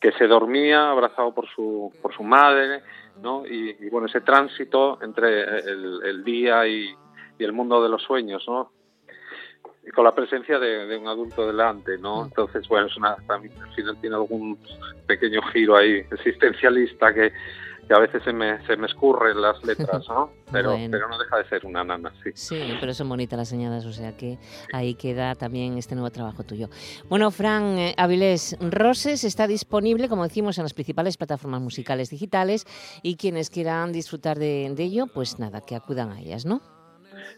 [0.00, 2.82] que se dormía abrazado por su, por su madre,
[3.22, 3.46] ¿no?
[3.46, 6.94] Y, bueno, ese tránsito entre el, día y,
[7.38, 8.72] y el mundo de los sueños, ¿no?
[9.94, 12.22] Con la presencia de, un adulto delante, ¿no?
[12.22, 12.26] Mm.
[12.26, 14.58] Entonces, bueno, es una, también al final tiene algún
[15.06, 17.32] pequeño giro ahí existencialista que,
[17.92, 20.30] a veces se me, se me escurren las letras, ¿no?
[20.52, 22.30] Pero, pero no deja de ser una nana, sí.
[22.34, 24.36] Sí, pero son bonitas las señalas, o sea que
[24.72, 26.68] ahí queda también este nuevo trabajo tuyo.
[27.08, 32.66] Bueno, Fran eh, Avilés, Roses está disponible, como decimos, en las principales plataformas musicales digitales
[33.04, 36.79] y quienes quieran disfrutar de, de ello, pues nada, que acudan a ellas, ¿no?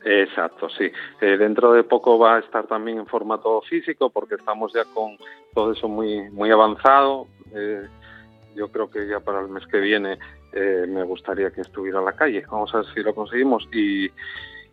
[0.04, 0.90] Exacto, sí.
[1.20, 5.16] Eh, dentro de poco va a estar también en formato físico porque estamos ya con
[5.54, 7.26] todo eso muy muy avanzado.
[7.54, 7.86] Eh,
[8.54, 10.18] yo creo que ya para el mes que viene
[10.52, 12.44] eh, me gustaría que estuviera en la calle.
[12.50, 14.10] Vamos a ver si lo conseguimos y,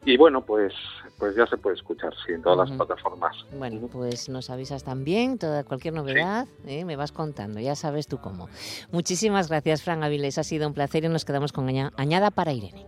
[0.06, 0.74] y bueno, pues
[1.20, 3.36] pues ya se puede escuchar, sí, en todas las plataformas.
[3.52, 8.47] Bueno, pues nos avisas también, toda cualquier novedad, me vas contando, ya sabes tú cómo.
[8.91, 12.86] Muchísimas gracias, Fran Avilés, ha sido un placer y nos quedamos con añada para Irene.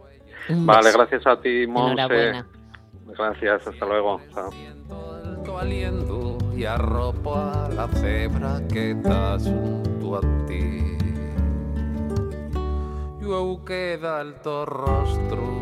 [0.50, 2.44] Vale, gracias a ti, Monse.
[3.18, 4.22] Gracias, hasta luego.
[4.34, 5.60] Chao.
[5.60, 10.98] aliento y arropo a la cebra que está junto a ti.
[13.22, 15.60] Yo queda el rostro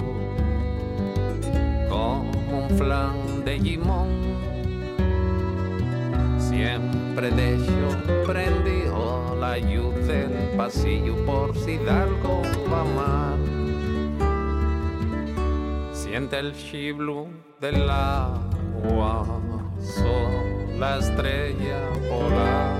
[1.89, 4.07] como un flan de limón.
[6.38, 13.59] Siempre dejo prendido la luz del pasillo por si algo va mal
[16.10, 17.28] Siente el chiblu
[17.62, 19.39] del agua,
[20.80, 22.80] la estrella polar.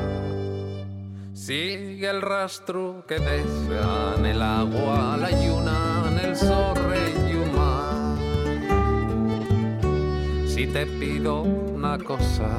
[1.34, 8.18] Sigue el rastro que deja en el agua, la yuna en el sorreyuma.
[10.48, 12.50] Si te pido una cosa,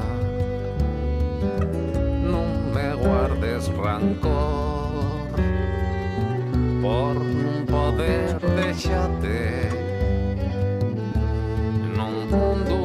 [2.23, 5.27] no me guardes rancor
[6.81, 8.39] por un poder
[12.09, 12.80] déjate y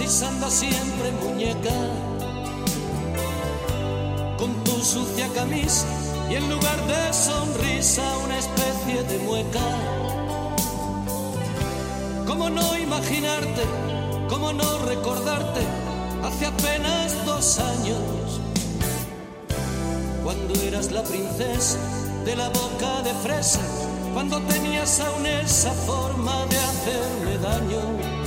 [0.00, 1.74] sobredosis anda siempre muñeca.
[4.38, 5.86] Con tu sucia camisa
[6.30, 9.60] y en lugar de sonrisa una especie de mueca.
[12.26, 13.62] ¿Cómo no imaginarte?
[14.28, 15.60] ¿Cómo no recordarte?
[16.22, 18.40] Hace apenas dos años,
[20.22, 21.78] cuando eras la princesa
[22.24, 23.60] de la boca de fresa,
[24.14, 28.19] cuando tenías aún esa forma de hacerme daño.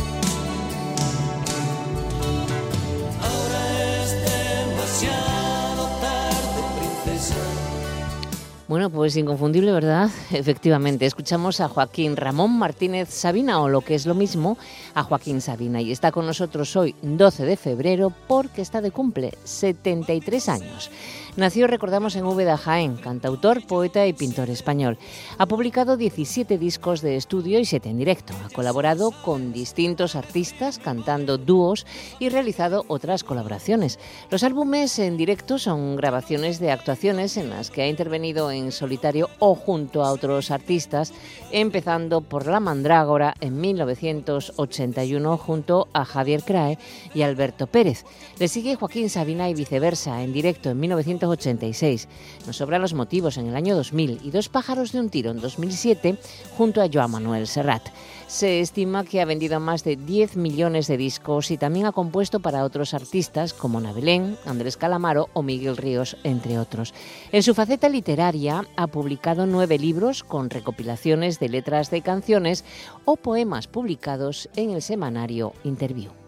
[8.65, 10.09] Bueno, pues inconfundible, ¿verdad?
[10.31, 14.57] Efectivamente, escuchamos a Joaquín Ramón Martínez Sabina, o lo que es lo mismo,
[14.95, 15.81] a Joaquín Sabina.
[15.81, 20.89] Y está con nosotros hoy, 12 de febrero, porque está de cumple 73 años.
[21.35, 24.99] Nació, recordamos, en Úbeda, Jaén, cantautor, poeta y pintor español.
[25.39, 28.35] Ha publicado 17 discos de estudio y 7 en directo.
[28.45, 31.87] Ha colaborado con distintos artistas, cantando dúos
[32.19, 33.97] y realizado otras colaboraciones.
[34.29, 39.27] Los álbumes en directo son grabaciones de actuaciones en las que ha intervenido en solitario
[39.39, 41.13] o junto a otros artistas,
[41.51, 46.77] empezando por La Mandrágora en 1981 junto a Javier Crae
[47.15, 48.05] y Alberto Pérez.
[48.37, 52.07] Le sigue Joaquín Sabina y viceversa en directo en 1981 1986.
[52.45, 55.39] Nos sobran los motivos en el año 2000 y Dos pájaros de un tiro en
[55.39, 56.17] 2007
[56.57, 57.83] junto a Joan Manuel Serrat.
[58.27, 62.39] Se estima que ha vendido más de 10 millones de discos y también ha compuesto
[62.39, 66.93] para otros artistas como Nabelén, Andrés Calamaro o Miguel Ríos, entre otros.
[67.31, 72.65] En su faceta literaria ha publicado nueve libros con recopilaciones de letras de canciones
[73.05, 76.22] o poemas publicados en el semanario Interview.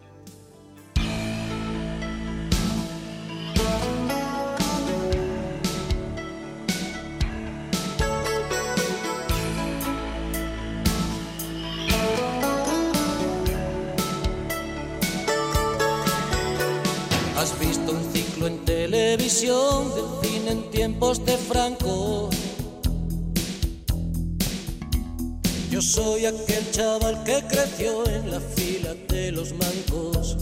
[19.17, 22.29] Visión del cine en tiempos de Franco.
[25.69, 30.37] Yo soy aquel chaval que creció en la fila de los mancos.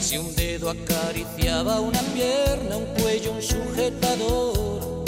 [0.00, 5.04] Si un dedo acariciaba una pierna, un cuello, un sujetador,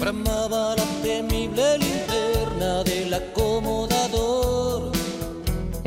[0.00, 3.95] bramaba la temible linterna del acomodador.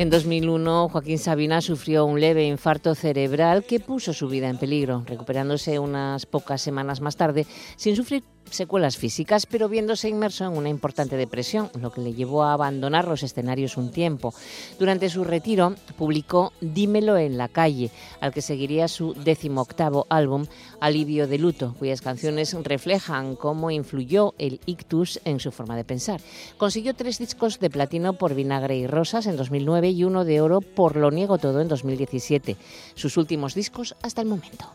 [0.00, 5.04] En 2001, Joaquín Sabina sufrió un leve infarto cerebral que puso su vida en peligro,
[5.06, 7.46] recuperándose unas pocas semanas más tarde
[7.76, 12.44] sin sufrir secuelas físicas, pero viéndose inmerso en una importante depresión, lo que le llevó
[12.44, 14.34] a abandonar los escenarios un tiempo.
[14.78, 17.90] Durante su retiro publicó Dímelo en la calle,
[18.20, 20.46] al que seguiría su decimoctavo álbum,
[20.80, 26.20] Alivio de luto, cuyas canciones reflejan cómo influyó el ictus en su forma de pensar.
[26.56, 30.60] Consiguió tres discos de platino por Vinagre y Rosas en 2009 y uno de oro
[30.60, 32.56] por Lo niego todo en 2017,
[32.94, 34.66] sus últimos discos hasta el momento.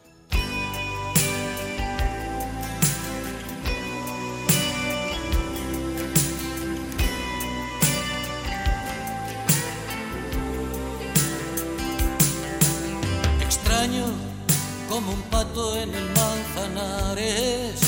[15.55, 17.79] En el Manzanares.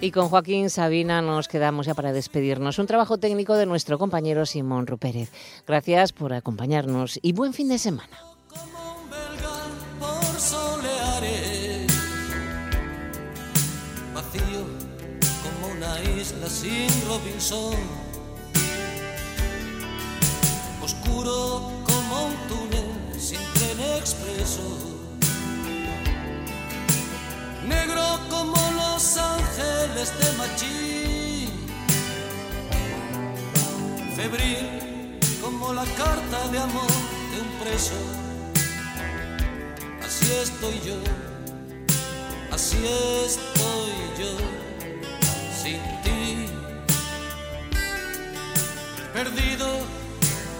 [0.00, 2.78] Y con Joaquín Sabina nos quedamos ya para despedirnos.
[2.78, 5.32] Un trabajo técnico de nuestro compañero Simón Rupérez.
[5.66, 8.18] Gracias por acompañarnos y buen fin de semana.
[8.48, 9.56] Como un belga
[9.98, 11.86] por soleares,
[14.14, 14.66] vacío
[15.42, 17.74] como una isla sin Robinson,
[20.82, 24.87] oscuro como un túnel sin tren expreso
[27.68, 31.50] negro como los ángeles de Machín,
[34.16, 36.92] febril como la carta de amor
[37.30, 37.98] de un preso.
[40.04, 40.96] Así estoy yo,
[42.50, 42.78] así
[43.26, 44.32] estoy yo,
[45.62, 46.46] sin ti,
[49.12, 49.68] perdido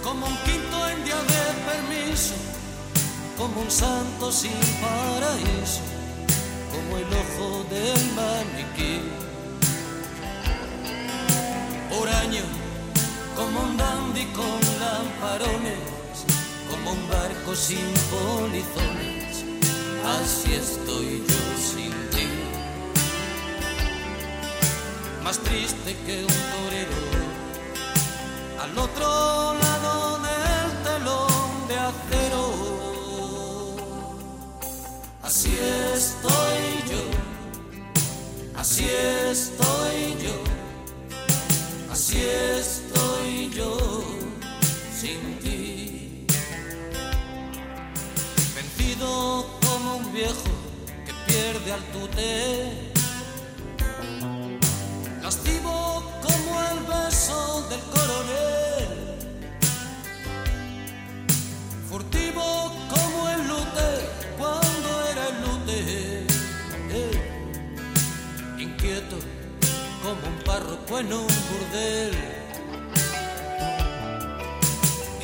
[0.04, 2.34] como un quinto en día de permiso,
[3.38, 5.97] como un santo sin paraíso
[6.88, 9.00] como el ojo del maniquí.
[12.22, 12.42] año
[13.36, 16.16] como un dandy con lamparones,
[16.70, 19.44] como un barco sin polizones,
[20.16, 22.28] así estoy yo sin ti.
[25.22, 26.98] Más triste que un torero,
[28.62, 29.87] al otro lado
[35.38, 35.56] Así
[35.94, 37.02] estoy yo,
[38.56, 38.86] así
[39.30, 40.34] estoy yo,
[41.92, 42.24] así
[42.58, 44.02] estoy yo
[44.92, 46.26] sin ti.
[48.52, 50.50] Vencido como un viejo
[51.06, 52.92] que pierde al tutel
[55.22, 58.67] lastivo como el beso del coronel.
[70.48, 72.12] Párroco en un burdel.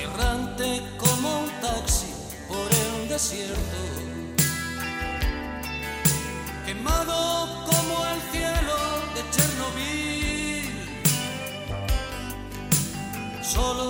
[0.05, 0.69] Errante
[0.99, 2.13] como un taxi
[2.47, 3.79] por el desierto.
[6.67, 7.17] Quemado
[7.69, 8.79] como el cielo
[9.15, 10.67] de Chernobyl.
[13.55, 13.87] Solo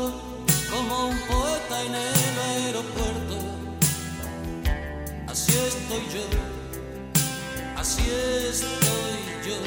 [0.73, 3.37] como un poeta en el aeropuerto.
[5.33, 6.27] Así estoy yo,
[7.77, 8.03] así
[8.53, 9.59] estoy yo,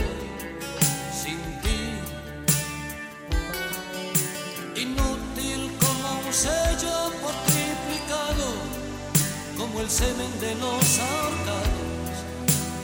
[9.77, 12.15] como el semen de los ahorcados,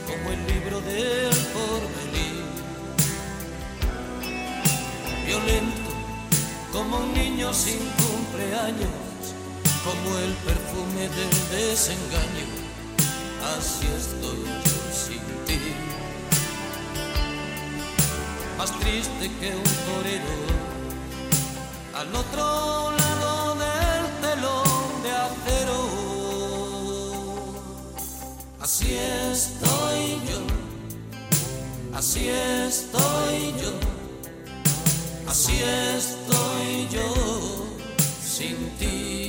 [0.06, 2.44] como el libro del porvenir.
[5.26, 5.90] Violento
[6.72, 9.34] como un niño sin cumpleaños,
[9.82, 12.46] como el perfume del desengaño.
[13.58, 15.74] Así estoy yo sin ti.
[18.56, 20.36] Más triste que un torero
[21.92, 23.03] al otro lado
[28.64, 30.40] Así estoy yo,
[31.92, 33.72] así estoy yo,
[35.28, 35.52] así
[35.96, 37.66] estoy yo.
[38.22, 39.23] Sin ti.